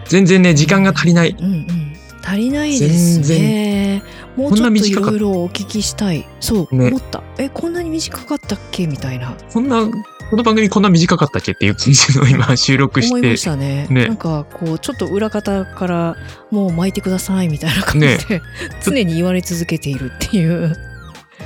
[0.05, 1.30] 全然ね、時間が足りない。
[1.39, 1.80] うんうん
[2.24, 4.03] 足りないですね。
[4.36, 6.28] もうちょっといろいろお聞きしたい。
[6.39, 6.88] そう、ね。
[6.88, 7.22] 思った。
[7.38, 8.88] えこんなに短かったっけ？
[8.88, 9.36] みたいな。
[9.51, 9.86] こんな、
[10.30, 11.51] この番組こんな短かったっけ？
[11.51, 13.13] っていう感じの今 収録して。
[13.13, 13.88] 思いましたね。
[13.89, 14.07] ね。
[14.07, 16.15] なんかこうちょっと裏方から
[16.51, 18.41] もう巻いてくださいみたいな感じで、ね。
[18.84, 20.76] 常に言われ続けているっていう。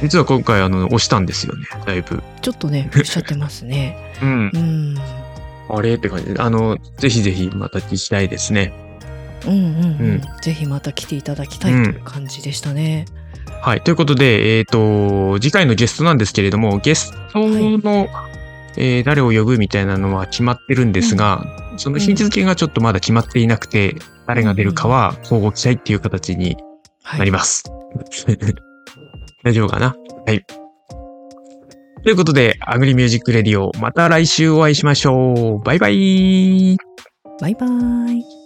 [0.01, 2.21] 実は今回あの、押したんですよね、だいぶ。
[2.41, 3.97] ちょっとねおっしゃってますね。
[4.21, 4.51] うん。
[4.53, 4.97] うん。
[5.69, 5.95] あれ？
[5.95, 6.34] って感じ。
[6.34, 8.71] で、あの、ぜひぜひまた聞きたいですね。
[9.47, 13.05] うんうん、うんうんぜひまた来ていただきたいという感じでしたね、
[13.61, 13.81] はい。
[13.81, 18.07] ということで、えっ、と、次回のゲストなんですけれども、ゲストの、
[18.77, 21.45] えー誰を呼ぶみたいなのは決まってるんですが、
[21.77, 23.95] その日付けがちょっとまだ決まっていなくて、
[24.27, 26.57] 誰が出るかは交互期待っていう形に
[27.17, 27.63] なります。
[29.43, 29.95] 大丈夫かな？
[30.27, 30.45] はい。
[32.03, 35.63] ということで、アグリミュージックレディオ、また来週お会いしましょう。
[35.63, 36.77] バイバイ。
[37.41, 37.65] バイバ
[38.11, 38.44] イ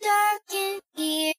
[0.00, 1.34] darkened here.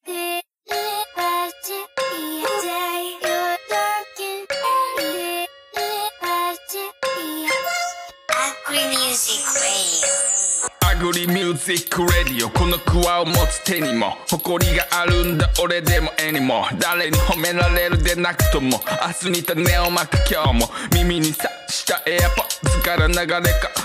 [11.01, 18.79] グリミュージックレディオこのクワを持つ手にも誇りがあるんだ俺でも絵にも誰に褒められるでなくとも
[19.23, 20.69] 明日に種をまく今日も。
[20.93, 23.41] 耳にさしたエアポッズから流れか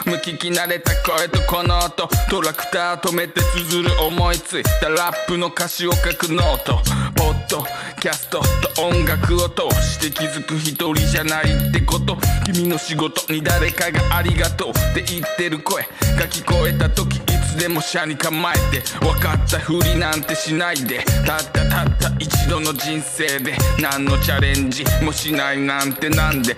[0.07, 2.09] 無聞き慣れた声とこの音。
[2.31, 7.00] トラクター止めて綴る思いついたラップの歌詞を書くノート。
[7.21, 7.63] ポッド
[8.01, 8.41] キャスト
[8.75, 12.17] と音楽を通して気づく一人じゃないってこと
[12.47, 26.57] 君の仕事に誰かがありがとうって言ってる声が聞こえた時いつでも車に構えて分かったふりなんてしないでたったたった一度の人生で何のチャレンジもしないなんてなんで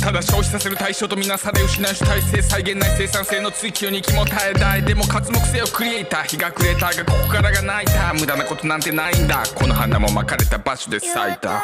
[0.00, 9.42] ただ消費させる対象とみなされ失う主体性再現ない生産性の追求に気も耐えたいでも活目性をクリエイター日が暮れたがここからが泣いた無駄なことなんてないんだ。
[9.54, 11.62] この花もまかれた場所で咲いた。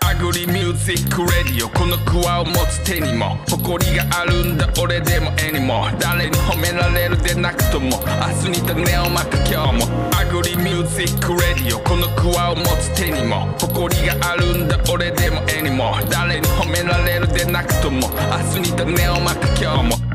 [0.00, 5.88] アグリミュージックレディオこのクワを持つ手にも誇りがあるんだ俺でも絵にも。
[5.98, 7.98] 誰に褒められるでなくとも
[8.44, 10.10] 明日に種をまく今日も。
[10.16, 15.96] Agri Music Radio このクワを持つ手にも誇りがあるんだ俺でも絵にも。
[16.08, 18.08] 誰に褒められるでなくとも
[18.54, 20.05] 明日に種をまく今日も。